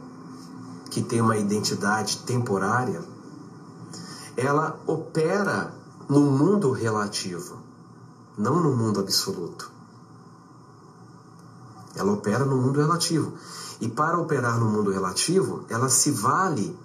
que 0.90 1.02
tem 1.02 1.20
uma 1.20 1.36
identidade 1.36 2.18
temporária, 2.18 3.02
ela 4.36 4.78
opera 4.86 5.72
no 6.08 6.20
mundo 6.20 6.72
relativo, 6.72 7.58
não 8.36 8.60
no 8.60 8.76
mundo 8.76 9.00
absoluto. 9.00 9.70
Ela 11.94 12.12
opera 12.12 12.44
no 12.44 12.56
mundo 12.56 12.80
relativo. 12.80 13.32
E 13.80 13.88
para 13.88 14.18
operar 14.18 14.58
no 14.58 14.66
mundo 14.66 14.90
relativo, 14.90 15.64
ela 15.68 15.88
se 15.88 16.10
vale 16.10 16.76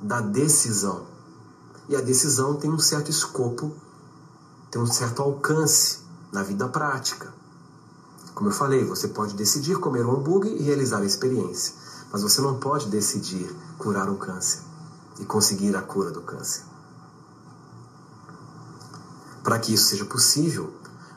da 0.00 0.20
decisão. 0.20 1.06
E 1.88 1.96
a 1.96 2.00
decisão 2.00 2.54
tem 2.54 2.70
um 2.70 2.78
certo 2.78 3.10
escopo, 3.10 3.72
tem 4.70 4.80
um 4.80 4.86
certo 4.86 5.22
alcance 5.22 5.98
na 6.32 6.42
vida 6.42 6.68
prática. 6.68 7.32
Como 8.34 8.48
eu 8.48 8.54
falei, 8.54 8.84
você 8.84 9.08
pode 9.08 9.34
decidir 9.34 9.78
comer 9.78 10.04
um 10.06 10.12
hambúrguer 10.12 10.52
e 10.52 10.62
realizar 10.62 10.98
a 10.98 11.04
experiência, 11.04 11.74
mas 12.12 12.22
você 12.22 12.42
não 12.42 12.60
pode 12.60 12.88
decidir 12.88 13.50
curar 13.78 14.10
o 14.10 14.16
câncer 14.16 14.60
e 15.18 15.24
conseguir 15.24 15.74
a 15.74 15.80
cura 15.80 16.10
do 16.10 16.20
câncer. 16.20 16.62
Para 19.42 19.58
que 19.58 19.72
isso 19.72 19.86
seja 19.86 20.04
possível, 20.04 20.72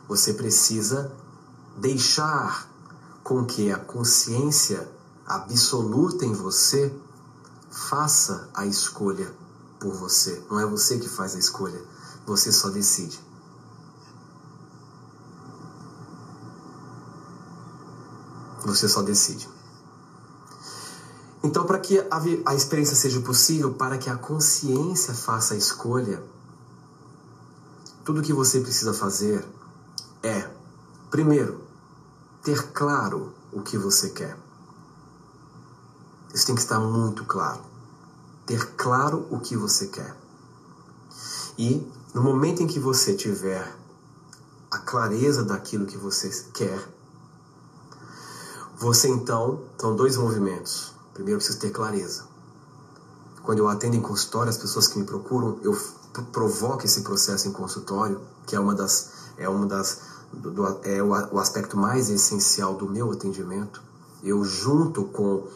você 0.07 0.33
precisa 0.33 1.11
deixar 1.77 2.67
com 3.23 3.45
que 3.45 3.71
a 3.71 3.77
consciência 3.77 4.89
absoluta 5.27 6.25
em 6.25 6.33
você 6.33 6.95
faça 7.69 8.49
a 8.53 8.65
escolha 8.65 9.31
por 9.79 9.93
você. 9.93 10.43
Não 10.49 10.59
é 10.59 10.65
você 10.65 10.97
que 10.97 11.09
faz 11.09 11.35
a 11.35 11.39
escolha, 11.39 11.83
você 12.25 12.51
só 12.51 12.69
decide. 12.69 13.19
Você 18.65 18.87
só 18.87 19.01
decide. 19.01 19.54
Então, 21.45 21.63
para 21.63 21.77
que 21.77 21.99
a, 21.99 22.23
a 22.43 22.55
experiência 22.55 22.95
seja 22.95 23.21
possível, 23.21 23.71
para 23.71 23.99
que 23.99 24.09
a 24.09 24.15
consciência 24.15 25.13
faça 25.13 25.53
a 25.53 25.57
escolha, 25.57 26.23
tudo 28.03 28.19
o 28.19 28.23
que 28.23 28.33
você 28.33 28.59
precisa 28.61 28.95
fazer 28.95 29.45
é, 30.23 30.49
primeiro, 31.11 31.61
ter 32.41 32.71
claro 32.71 33.31
o 33.53 33.61
que 33.61 33.77
você 33.77 34.09
quer. 34.09 34.35
Isso 36.33 36.47
tem 36.47 36.55
que 36.55 36.61
estar 36.61 36.79
muito 36.79 37.23
claro. 37.25 37.61
Ter 38.47 38.65
claro 38.75 39.27
o 39.29 39.39
que 39.39 39.55
você 39.55 39.85
quer. 39.85 40.17
E 41.59 41.87
no 42.11 42.23
momento 42.23 42.63
em 42.63 42.67
que 42.67 42.79
você 42.79 43.13
tiver 43.13 43.71
a 44.71 44.79
clareza 44.79 45.43
daquilo 45.43 45.85
que 45.85 45.95
você 45.95 46.27
quer, 46.51 46.89
você 48.75 49.07
então, 49.07 49.61
são 49.77 49.95
dois 49.95 50.17
movimentos. 50.17 50.94
Primeiro, 51.15 51.39
preciso 51.39 51.59
ter 51.59 51.71
clareza. 51.71 52.25
Quando 53.41 53.59
eu 53.59 53.69
atendo 53.69 53.95
em 53.95 54.01
consultório, 54.01 54.49
as 54.49 54.57
pessoas 54.57 54.85
que 54.85 54.99
me 54.99 55.05
procuram, 55.05 55.57
eu 55.63 55.73
provoco 56.33 56.85
esse 56.85 57.01
processo 57.01 57.47
em 57.47 57.53
consultório, 57.53 58.19
que 58.45 58.53
é 58.53 58.59
uma 58.59 58.75
das, 58.75 59.11
é 59.37 59.47
uma 59.47 59.65
das, 59.65 60.01
do, 60.33 60.51
do, 60.51 60.79
é 60.83 61.01
o, 61.01 61.11
o 61.35 61.39
aspecto 61.39 61.77
mais 61.77 62.09
essencial 62.09 62.75
do 62.75 62.89
meu 62.89 63.13
atendimento. 63.13 63.81
Eu 64.21 64.43
junto 64.43 65.05
com 65.05 65.47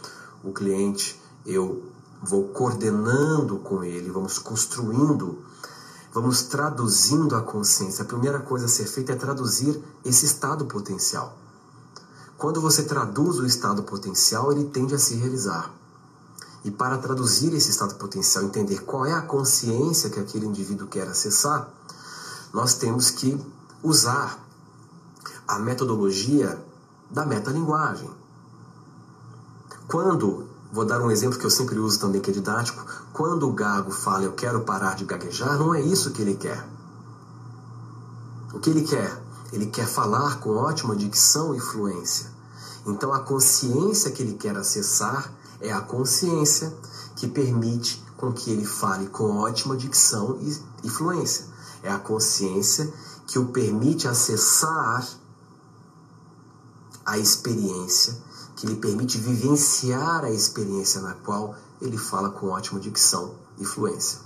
o 0.45 0.53
cliente, 0.53 1.21
eu 1.45 1.83
vou 2.23 2.47
coordenando 2.47 3.57
com 3.57 3.83
ele, 3.83 4.09
vamos 4.09 4.39
construindo, 4.39 5.39
vamos 6.13 6.43
traduzindo 6.43 7.35
a 7.35 7.41
consciência. 7.41 8.03
A 8.03 8.07
primeira 8.07 8.39
coisa 8.39 8.65
a 8.65 8.69
ser 8.69 8.85
feita 8.85 9.11
é 9.11 9.15
traduzir 9.15 9.77
esse 10.05 10.25
estado 10.25 10.65
potencial. 10.67 11.37
Quando 12.39 12.61
você 12.61 12.83
traduz 12.83 13.37
o 13.37 13.45
estado 13.45 13.83
potencial, 13.83 14.49
ele 14.53 14.63
tende 14.63 14.95
a 14.95 14.97
se 14.97 15.13
realizar. 15.15 15.69
E 16.63 16.71
para 16.71 16.97
traduzir 16.97 17.53
esse 17.53 17.69
estado 17.69 17.95
potencial, 17.95 18.45
entender 18.45 18.79
qual 18.83 19.05
é 19.05 19.11
a 19.11 19.21
consciência 19.21 20.09
que 20.09 20.21
aquele 20.21 20.45
indivíduo 20.45 20.87
quer 20.87 21.05
acessar, 21.05 21.69
nós 22.53 22.75
temos 22.75 23.11
que 23.11 23.37
usar 23.83 24.39
a 25.45 25.59
metodologia 25.59 26.57
da 27.11 27.25
metalinguagem. 27.25 28.09
Quando, 29.89 30.47
vou 30.71 30.85
dar 30.85 31.01
um 31.01 31.11
exemplo 31.11 31.37
que 31.37 31.45
eu 31.45 31.49
sempre 31.49 31.77
uso 31.77 31.99
também 31.99 32.21
que 32.21 32.31
é 32.31 32.33
didático, 32.33 32.85
quando 33.11 33.49
o 33.49 33.51
gago 33.51 33.91
fala 33.91 34.23
eu 34.23 34.31
quero 34.31 34.61
parar 34.61 34.95
de 34.95 35.03
gaguejar, 35.03 35.59
não 35.59 35.75
é 35.75 35.81
isso 35.81 36.11
que 36.11 36.21
ele 36.21 36.35
quer. 36.35 36.65
O 38.53 38.59
que 38.59 38.69
ele 38.69 38.83
quer? 38.83 39.28
Ele 39.51 39.67
quer 39.67 39.87
falar 39.87 40.39
com 40.39 40.51
ótima 40.51 40.95
dicção 40.95 41.55
e 41.55 41.59
fluência. 41.59 42.27
Então 42.85 43.13
a 43.13 43.19
consciência 43.19 44.11
que 44.11 44.21
ele 44.21 44.33
quer 44.33 44.55
acessar 44.55 45.33
é 45.59 45.71
a 45.71 45.81
consciência 45.81 46.73
que 47.15 47.27
permite 47.27 48.03
com 48.15 48.31
que 48.31 48.51
ele 48.51 48.65
fale 48.65 49.07
com 49.07 49.37
ótima 49.37 49.75
dicção 49.75 50.37
e, 50.83 50.89
fluência. 50.89 51.45
É 51.81 51.91
a 51.91 51.97
consciência 51.99 52.91
que 53.27 53.39
o 53.39 53.47
permite 53.47 54.07
acessar 54.07 55.07
a 57.05 57.17
experiência, 57.17 58.17
que 58.55 58.67
lhe 58.67 58.75
permite 58.75 59.17
vivenciar 59.17 60.23
a 60.23 60.31
experiência 60.31 61.01
na 61.01 61.13
qual 61.13 61.55
ele 61.81 61.97
fala 61.97 62.29
com 62.29 62.47
ótima 62.47 62.79
dicção 62.79 63.35
e 63.57 63.65
fluência. 63.65 64.19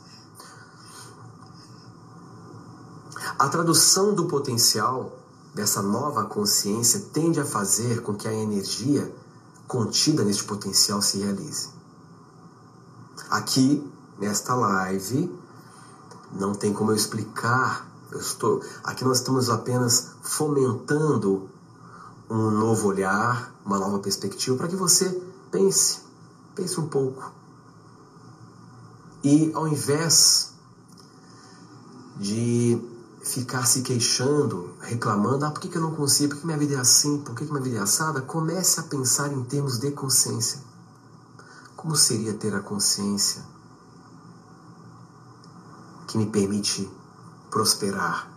A 3.38 3.50
tradução 3.50 4.14
do 4.14 4.26
potencial 4.26 5.18
dessa 5.54 5.82
nova 5.82 6.26
consciência 6.26 7.00
tende 7.12 7.40
a 7.40 7.46
fazer 7.46 8.02
com 8.02 8.14
que 8.14 8.28
a 8.28 8.34
energia 8.34 9.14
contida 9.68 10.24
neste 10.24 10.44
potencial 10.44 11.02
se 11.02 11.20
realize. 11.20 11.70
Aqui, 13.30 13.88
nesta 14.20 14.54
live, 14.54 15.34
não 16.32 16.54
tem 16.54 16.74
como 16.74 16.92
eu 16.92 16.96
explicar. 16.96 17.88
Eu 18.12 18.20
estou, 18.20 18.62
aqui 18.84 19.04
nós 19.04 19.18
estamos 19.18 19.50
apenas 19.50 20.12
fomentando 20.22 21.50
um 22.30 22.52
novo 22.52 22.88
olhar, 22.88 23.54
uma 23.66 23.80
nova 23.80 24.00
perspectiva 24.00 24.58
para 24.58 24.68
que 24.68 24.76
você 24.76 25.22
pense, 25.52 26.02
pense 26.56 26.80
um 26.80 26.88
pouco. 26.88 27.32
E 29.24 29.52
ao 29.56 29.68
invés 29.68 30.54
de 32.18 32.93
ficar 33.24 33.66
se 33.66 33.82
queixando, 33.82 34.76
reclamando, 34.82 35.46
ah, 35.46 35.52
por 35.52 35.62
que, 35.62 35.70
que 35.70 35.78
eu 35.78 35.82
não 35.82 35.96
consigo, 35.96 36.34
por 36.34 36.42
que 36.42 36.46
minha 36.46 36.58
vida 36.58 36.76
é 36.76 36.78
assim, 36.78 37.20
por 37.20 37.34
que, 37.34 37.46
que 37.46 37.52
minha 37.52 37.64
vida 37.64 37.78
é 37.78 37.82
assada, 37.82 38.22
comece 38.22 38.82
a 38.82 38.84
pensar 38.84 39.32
em 39.32 39.44
termos 39.46 39.80
de 39.80 39.92
consciência. 39.92 40.60
Como 41.76 41.96
seria 41.96 42.34
ter 42.34 42.54
a 42.54 42.60
consciência 42.60 43.44
que 46.08 46.18
me 46.18 46.26
permite 46.26 46.90
prosperar? 47.50 48.30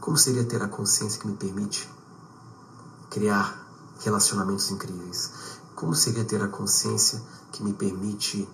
Como 0.00 0.16
seria 0.16 0.44
ter 0.44 0.62
a 0.62 0.68
consciência 0.68 1.20
que 1.20 1.26
me 1.26 1.36
permite 1.36 1.88
criar 3.10 3.66
relacionamentos 4.00 4.70
incríveis? 4.70 5.30
Como 5.74 5.94
seria 5.94 6.24
ter 6.24 6.42
a 6.42 6.48
consciência 6.48 7.22
que 7.52 7.62
me 7.62 7.74
permite 7.74 8.48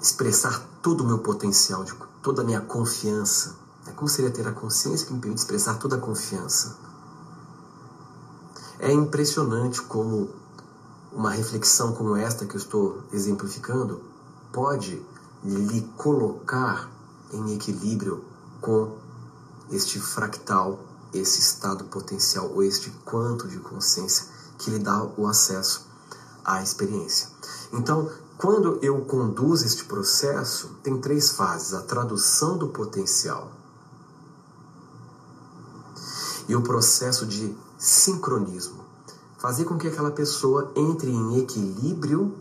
expressar 0.00 0.58
todo 0.82 1.02
o 1.02 1.06
meu 1.06 1.18
potencial 1.18 1.84
de 1.84 1.94
toda 2.22 2.42
a 2.42 2.44
minha 2.44 2.60
confiança. 2.60 3.56
É 3.86 3.92
como 3.92 4.08
seria 4.08 4.30
ter 4.30 4.46
a 4.46 4.52
consciência 4.52 5.06
que 5.06 5.12
me 5.12 5.20
permite 5.20 5.40
expressar 5.40 5.78
toda 5.78 5.96
a 5.96 6.00
confiança. 6.00 6.76
É 8.78 8.92
impressionante 8.92 9.82
como 9.82 10.30
uma 11.12 11.30
reflexão 11.30 11.92
como 11.92 12.16
esta 12.16 12.46
que 12.46 12.54
eu 12.54 12.58
estou 12.60 13.02
exemplificando 13.12 14.00
pode 14.52 15.02
lhe 15.42 15.80
colocar 15.96 16.90
em 17.32 17.54
equilíbrio 17.54 18.24
com 18.60 18.96
este 19.70 19.98
fractal, 19.98 20.78
esse 21.12 21.40
estado 21.40 21.84
potencial 21.84 22.50
ou 22.52 22.62
este 22.62 22.90
quanto 23.04 23.48
de 23.48 23.58
consciência 23.58 24.26
que 24.58 24.70
lhe 24.70 24.78
dá 24.78 25.02
o 25.16 25.26
acesso 25.26 25.86
à 26.44 26.62
experiência. 26.62 27.28
Então, 27.72 28.10
quando 28.40 28.78
eu 28.80 29.04
conduzo 29.04 29.66
este 29.66 29.84
processo, 29.84 30.78
tem 30.82 30.98
três 30.98 31.30
fases: 31.30 31.74
a 31.74 31.82
tradução 31.82 32.56
do 32.56 32.68
potencial 32.68 33.52
e 36.48 36.56
o 36.56 36.62
processo 36.62 37.26
de 37.26 37.54
sincronismo. 37.78 38.80
Fazer 39.38 39.64
com 39.64 39.78
que 39.78 39.88
aquela 39.88 40.10
pessoa 40.10 40.72
entre 40.74 41.10
em 41.10 41.38
equilíbrio 41.38 42.34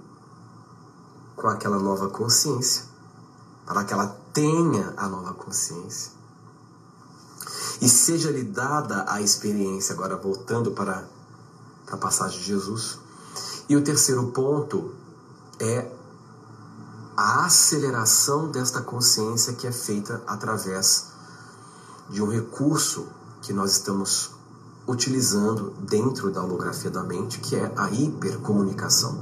com 1.35 1.47
aquela 1.47 1.79
nova 1.79 2.09
consciência, 2.09 2.83
para 3.65 3.85
que 3.85 3.93
ela 3.93 4.07
tenha 4.33 4.93
a 4.97 5.07
nova 5.07 5.33
consciência. 5.33 6.11
e 7.81 7.87
seja-lhe 7.87 8.43
dada 8.43 9.05
a 9.07 9.21
experiência, 9.21 9.93
agora 9.93 10.17
voltando 10.17 10.71
para 10.71 11.07
a 11.89 11.95
passagem 11.95 12.39
de 12.39 12.45
Jesus. 12.45 12.99
E 13.69 13.77
o 13.77 13.81
terceiro 13.81 14.27
ponto 14.31 14.98
é 15.59 15.91
a 17.15 17.45
aceleração 17.45 18.49
desta 18.49 18.81
consciência 18.81 19.53
que 19.53 19.67
é 19.67 19.71
feita 19.71 20.23
através 20.25 21.07
de 22.09 22.23
um 22.23 22.29
recurso 22.29 23.07
que 23.41 23.51
nós 23.51 23.71
estamos 23.71 24.31
utilizando 24.87 25.71
dentro 25.81 26.31
da 26.31 26.41
holografia 26.41 26.89
da 26.89 27.03
mente, 27.03 27.39
que 27.39 27.55
é 27.55 27.71
a 27.75 27.91
hipercomunicação, 27.91 29.19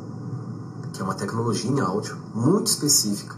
que 0.93 1.01
é 1.01 1.03
uma 1.03 1.15
tecnologia 1.15 1.69
em 1.69 1.79
áudio 1.79 2.15
muito 2.33 2.67
específica, 2.67 3.35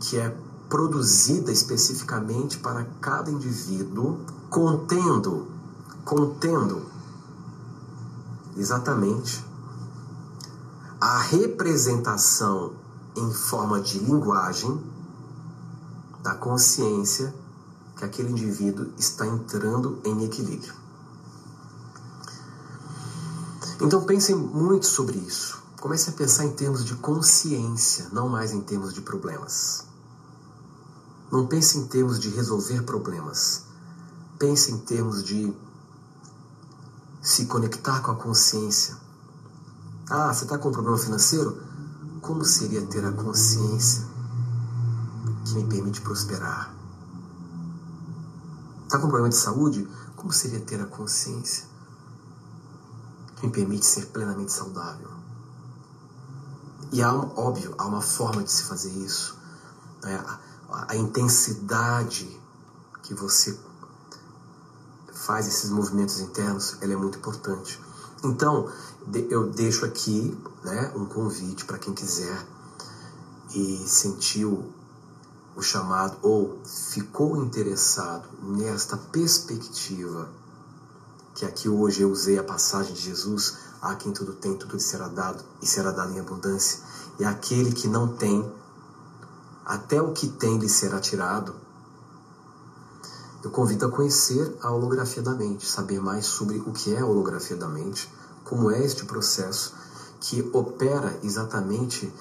que 0.00 0.18
é 0.18 0.36
produzida 0.68 1.52
especificamente 1.52 2.58
para 2.58 2.84
cada 3.00 3.30
indivíduo, 3.30 4.18
contendo, 4.50 5.46
contendo 6.04 6.82
exatamente 8.56 9.44
a 11.06 11.18
representação 11.18 12.74
em 13.14 13.32
forma 13.32 13.80
de 13.80 14.00
linguagem 14.00 14.76
da 16.20 16.34
consciência 16.34 17.32
que 17.96 18.04
aquele 18.04 18.32
indivíduo 18.32 18.92
está 18.98 19.24
entrando 19.24 20.00
em 20.04 20.24
equilíbrio. 20.24 20.74
Então 23.80 24.02
pensem 24.02 24.34
muito 24.34 24.86
sobre 24.86 25.16
isso. 25.18 25.62
Comece 25.80 26.10
a 26.10 26.12
pensar 26.12 26.44
em 26.44 26.54
termos 26.54 26.84
de 26.84 26.96
consciência, 26.96 28.08
não 28.10 28.28
mais 28.28 28.50
em 28.52 28.60
termos 28.60 28.92
de 28.92 29.00
problemas. 29.00 29.84
Não 31.30 31.46
pense 31.46 31.78
em 31.78 31.86
termos 31.86 32.18
de 32.18 32.30
resolver 32.30 32.82
problemas. 32.82 33.62
Pense 34.40 34.72
em 34.72 34.78
termos 34.78 35.22
de 35.22 35.56
se 37.22 37.46
conectar 37.46 38.00
com 38.00 38.10
a 38.10 38.16
consciência. 38.16 39.05
Ah, 40.08 40.32
você 40.32 40.44
está 40.44 40.56
com 40.56 40.68
um 40.68 40.72
problema 40.72 40.96
financeiro? 40.96 41.60
Como 42.22 42.44
seria 42.44 42.86
ter 42.86 43.04
a 43.04 43.10
consciência 43.10 44.06
que 45.44 45.54
me 45.54 45.64
permite 45.64 46.00
prosperar? 46.00 46.72
Está 48.84 48.98
com 48.98 49.06
um 49.06 49.10
problema 49.10 49.28
de 49.28 49.34
saúde? 49.34 49.88
Como 50.14 50.32
seria 50.32 50.60
ter 50.60 50.80
a 50.80 50.86
consciência 50.86 51.64
que 53.36 53.46
me 53.46 53.52
permite 53.52 53.84
ser 53.84 54.06
plenamente 54.06 54.52
saudável? 54.52 55.10
E 56.92 57.02
há, 57.02 57.12
óbvio, 57.12 57.74
há 57.76 57.84
uma 57.84 58.00
forma 58.00 58.44
de 58.44 58.52
se 58.52 58.62
fazer 58.62 58.92
isso. 58.92 59.36
Né? 60.04 60.24
A, 60.68 60.92
a 60.92 60.96
intensidade 60.96 62.40
que 63.02 63.12
você 63.12 63.58
faz 65.12 65.48
esses 65.48 65.70
movimentos 65.70 66.20
internos, 66.20 66.76
ela 66.80 66.92
é 66.92 66.96
muito 66.96 67.18
importante. 67.18 67.80
Então, 68.22 68.70
eu 69.30 69.48
deixo 69.50 69.84
aqui 69.84 70.36
né, 70.64 70.92
um 70.96 71.06
convite 71.06 71.64
para 71.64 71.78
quem 71.78 71.94
quiser 71.94 72.44
e 73.54 73.84
sentiu 73.86 74.72
o 75.54 75.62
chamado 75.62 76.18
ou 76.22 76.58
ficou 76.64 77.36
interessado 77.36 78.28
nesta 78.42 78.96
perspectiva 78.96 80.28
que 81.36 81.44
aqui 81.44 81.68
hoje 81.68 82.00
eu 82.00 82.10
usei 82.10 82.38
a 82.38 82.42
passagem 82.42 82.94
de 82.94 83.00
Jesus, 83.02 83.58
a 83.82 83.94
quem 83.94 84.10
tudo 84.10 84.32
tem, 84.32 84.56
tudo 84.56 84.74
lhe 84.74 84.80
será 84.80 85.06
dado 85.06 85.44
e 85.60 85.66
será 85.66 85.90
dado 85.90 86.12
em 86.12 86.18
abundância, 86.18 86.80
e 87.18 87.24
aquele 87.24 87.72
que 87.72 87.86
não 87.86 88.08
tem, 88.08 88.50
até 89.64 90.00
o 90.00 90.12
que 90.12 90.28
tem 90.28 90.58
lhe 90.58 90.68
será 90.68 90.98
tirado. 90.98 91.54
Eu 93.44 93.50
convido 93.50 93.84
a 93.84 93.90
conhecer 93.90 94.56
a 94.62 94.70
holografia 94.70 95.22
da 95.22 95.32
mente, 95.32 95.66
saber 95.66 96.00
mais 96.00 96.24
sobre 96.24 96.58
o 96.60 96.72
que 96.72 96.94
é 96.94 97.00
a 97.00 97.06
holografia 97.06 97.56
da 97.56 97.68
mente, 97.68 98.10
como 98.46 98.70
é 98.70 98.82
este 98.84 99.04
processo 99.04 99.74
que 100.20 100.48
opera 100.52 101.18
exatamente 101.22 102.12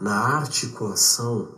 na 0.00 0.16
articulação 0.16 1.48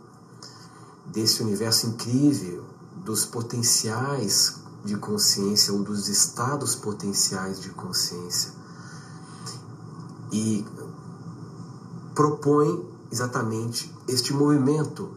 desse 1.05 1.41
universo 1.41 1.87
incrível 1.87 2.63
dos 3.03 3.25
potenciais 3.25 4.55
de 4.83 4.97
consciência 4.97 5.73
ou 5.73 5.81
dos 5.81 6.07
estados 6.07 6.75
potenciais 6.75 7.59
de 7.61 7.69
consciência 7.69 8.51
e 10.31 10.65
propõe 12.13 12.85
exatamente 13.11 13.93
este 14.07 14.33
movimento 14.33 15.09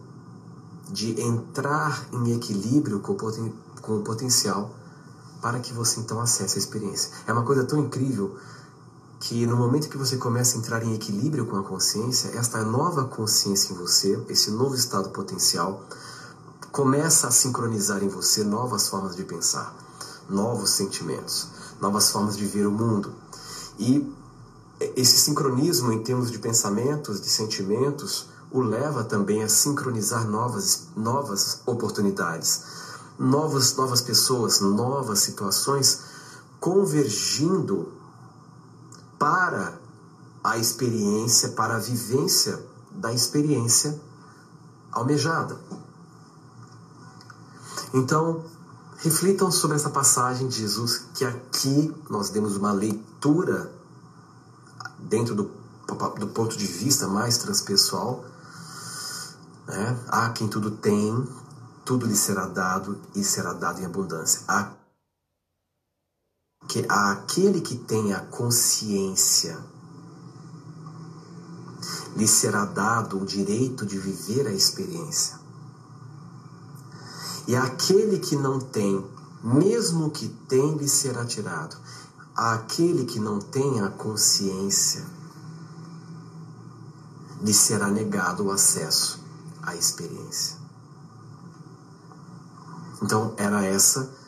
de 0.89 1.21
entrar 1.21 2.07
em 2.13 2.33
equilíbrio 2.33 2.99
com 3.01 3.13
o, 3.13 3.15
poten 3.15 3.53
com 3.81 3.97
o 3.97 4.01
potencial 4.03 4.73
para 5.41 5.59
que 5.59 5.73
você 5.73 5.99
então 5.99 6.19
acesse 6.21 6.57
a 6.57 6.59
experiência. 6.59 7.11
É 7.25 7.33
uma 7.33 7.43
coisa 7.43 7.63
tão 7.63 7.79
incrível 7.79 8.37
que 9.21 9.45
no 9.45 9.55
momento 9.55 9.87
que 9.87 9.97
você 9.97 10.17
começa 10.17 10.57
a 10.57 10.59
entrar 10.59 10.83
em 10.83 10.95
equilíbrio 10.95 11.45
com 11.45 11.55
a 11.55 11.63
consciência, 11.63 12.29
esta 12.29 12.65
nova 12.65 13.05
consciência 13.05 13.71
em 13.71 13.77
você, 13.77 14.19
esse 14.27 14.49
novo 14.49 14.73
estado 14.73 15.09
potencial, 15.09 15.85
começa 16.71 17.27
a 17.27 17.31
sincronizar 17.31 18.03
em 18.03 18.09
você 18.09 18.43
novas 18.43 18.87
formas 18.89 19.15
de 19.15 19.23
pensar, 19.23 19.75
novos 20.27 20.71
sentimentos, 20.71 21.49
novas 21.79 22.09
formas 22.09 22.35
de 22.35 22.47
ver 22.47 22.65
o 22.65 22.71
mundo. 22.71 23.13
E 23.77 24.11
esse 24.95 25.17
sincronismo 25.17 25.91
em 25.91 26.01
termos 26.01 26.31
de 26.31 26.39
pensamentos, 26.39 27.21
de 27.21 27.29
sentimentos, 27.29 28.25
o 28.49 28.59
leva 28.59 29.03
também 29.03 29.43
a 29.43 29.47
sincronizar 29.47 30.27
novas, 30.27 30.87
novas 30.95 31.59
oportunidades, 31.67 32.63
novas, 33.19 33.75
novas 33.75 34.01
pessoas, 34.01 34.61
novas 34.61 35.19
situações 35.19 35.99
convergindo 36.59 38.00
para 39.21 39.79
a 40.43 40.57
experiência, 40.57 41.49
para 41.49 41.75
a 41.75 41.77
vivência 41.77 42.59
da 42.89 43.13
experiência 43.13 44.01
almejada. 44.91 45.55
Então, 47.93 48.43
reflitam 48.97 49.51
sobre 49.51 49.77
essa 49.77 49.91
passagem 49.91 50.47
de 50.47 50.57
Jesus, 50.57 51.05
que 51.13 51.23
aqui 51.23 51.95
nós 52.09 52.31
demos 52.31 52.57
uma 52.57 52.71
leitura 52.71 53.71
dentro 54.97 55.35
do, 55.35 55.51
do 56.17 56.27
ponto 56.29 56.57
de 56.57 56.65
vista 56.65 57.07
mais 57.07 57.37
transpessoal. 57.37 58.25
Né? 59.67 59.99
Há 60.07 60.29
quem 60.29 60.47
tudo 60.47 60.71
tem, 60.71 61.27
tudo 61.85 62.07
lhe 62.07 62.15
será 62.15 62.47
dado 62.47 62.97
e 63.13 63.23
será 63.23 63.53
dado 63.53 63.81
em 63.81 63.85
abundância. 63.85 64.41
Há 64.47 64.80
que 66.67 66.85
aquele 66.87 67.61
que 67.61 67.75
tem 67.75 68.13
a 68.13 68.19
consciência 68.19 69.57
lhe 72.15 72.27
será 72.27 72.65
dado 72.65 73.21
o 73.21 73.25
direito 73.25 73.85
de 73.85 73.97
viver 73.97 74.47
a 74.47 74.51
experiência. 74.51 75.39
E 77.47 77.55
aquele 77.55 78.19
que 78.19 78.35
não 78.35 78.59
tem, 78.59 79.03
mesmo 79.43 80.11
que 80.11 80.29
tem, 80.47 80.77
lhe 80.77 80.87
será 80.87 81.25
tirado. 81.25 81.75
Aquele 82.35 83.05
que 83.05 83.19
não 83.19 83.39
tem 83.39 83.81
a 83.81 83.89
consciência, 83.89 85.03
lhe 87.41 87.53
será 87.53 87.87
negado 87.89 88.45
o 88.45 88.51
acesso 88.51 89.19
à 89.61 89.75
experiência. 89.75 90.57
Então, 93.01 93.33
era 93.35 93.65
essa 93.65 94.20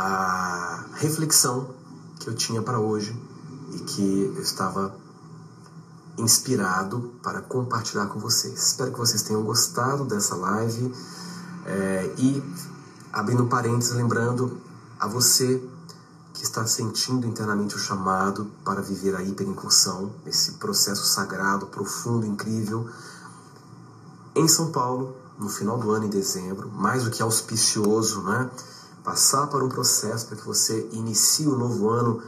a 0.00 0.84
reflexão 0.94 1.74
que 2.20 2.28
eu 2.28 2.34
tinha 2.36 2.62
para 2.62 2.78
hoje 2.78 3.20
e 3.72 3.80
que 3.80 4.32
eu 4.36 4.40
estava 4.40 4.94
inspirado 6.16 7.14
para 7.20 7.42
compartilhar 7.42 8.06
com 8.06 8.20
vocês. 8.20 8.54
Espero 8.54 8.92
que 8.92 8.98
vocês 8.98 9.22
tenham 9.22 9.42
gostado 9.42 10.04
dessa 10.04 10.36
live 10.36 10.94
é, 11.66 12.14
e, 12.16 12.40
abrindo 13.12 13.46
parênteses, 13.46 13.92
lembrando 13.92 14.60
a 15.00 15.08
você 15.08 15.60
que 16.32 16.44
está 16.44 16.64
sentindo 16.64 17.26
internamente 17.26 17.74
o 17.74 17.78
chamado 17.78 18.48
para 18.64 18.80
viver 18.80 19.16
a 19.16 19.22
hiperincursão, 19.24 20.12
esse 20.24 20.52
processo 20.52 21.04
sagrado, 21.06 21.66
profundo, 21.66 22.24
incrível, 22.24 22.88
em 24.36 24.46
São 24.46 24.70
Paulo, 24.70 25.16
no 25.36 25.48
final 25.48 25.76
do 25.76 25.90
ano, 25.90 26.04
em 26.04 26.10
dezembro, 26.10 26.70
mais 26.70 27.02
do 27.02 27.10
que 27.10 27.20
auspicioso, 27.20 28.22
né? 28.22 28.48
Passar 29.04 29.46
por 29.46 29.62
um 29.62 29.68
processo 29.68 30.26
para 30.26 30.36
que 30.36 30.46
você 30.46 30.88
inicie 30.92 31.46
o 31.46 31.56
novo 31.56 31.88
ano 31.88 32.22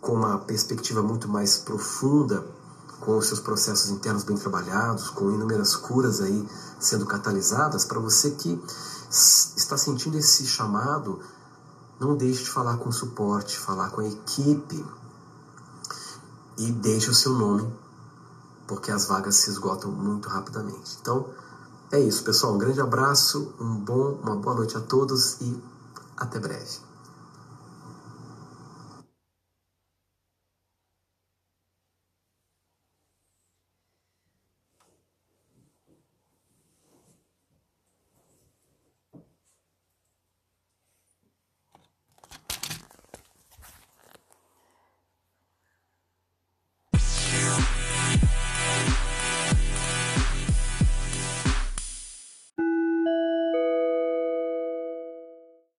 com 0.00 0.12
uma 0.12 0.38
perspectiva 0.38 1.02
muito 1.02 1.28
mais 1.28 1.56
profunda, 1.56 2.44
com 3.00 3.16
os 3.18 3.26
seus 3.26 3.40
processos 3.40 3.90
internos 3.90 4.24
bem 4.24 4.36
trabalhados, 4.36 5.10
com 5.10 5.30
inúmeras 5.30 5.76
curas 5.76 6.20
aí 6.20 6.48
sendo 6.78 7.06
catalisadas, 7.06 7.84
para 7.84 7.98
você 7.98 8.32
que 8.32 8.62
está 9.10 9.76
sentindo 9.76 10.18
esse 10.18 10.46
chamado, 10.46 11.20
não 11.98 12.16
deixe 12.16 12.44
de 12.44 12.50
falar 12.50 12.76
com 12.78 12.88
o 12.88 12.92
suporte, 12.92 13.58
falar 13.58 13.90
com 13.90 14.00
a 14.00 14.06
equipe 14.06 14.84
e 16.58 16.70
deixe 16.72 17.10
o 17.10 17.14
seu 17.14 17.32
nome, 17.32 17.72
porque 18.66 18.90
as 18.90 19.06
vagas 19.06 19.36
se 19.36 19.50
esgotam 19.50 19.90
muito 19.90 20.28
rapidamente. 20.28 20.98
Então, 21.00 21.28
é 21.92 22.00
isso, 22.00 22.24
pessoal. 22.24 22.54
Um 22.54 22.58
grande 22.58 22.80
abraço, 22.80 23.52
um 23.60 23.76
bom, 23.76 24.18
uma 24.22 24.36
boa 24.36 24.56
noite 24.56 24.76
a 24.76 24.80
todos 24.80 25.40
e 25.40 25.62
até 26.16 26.38
breve. 26.38 26.83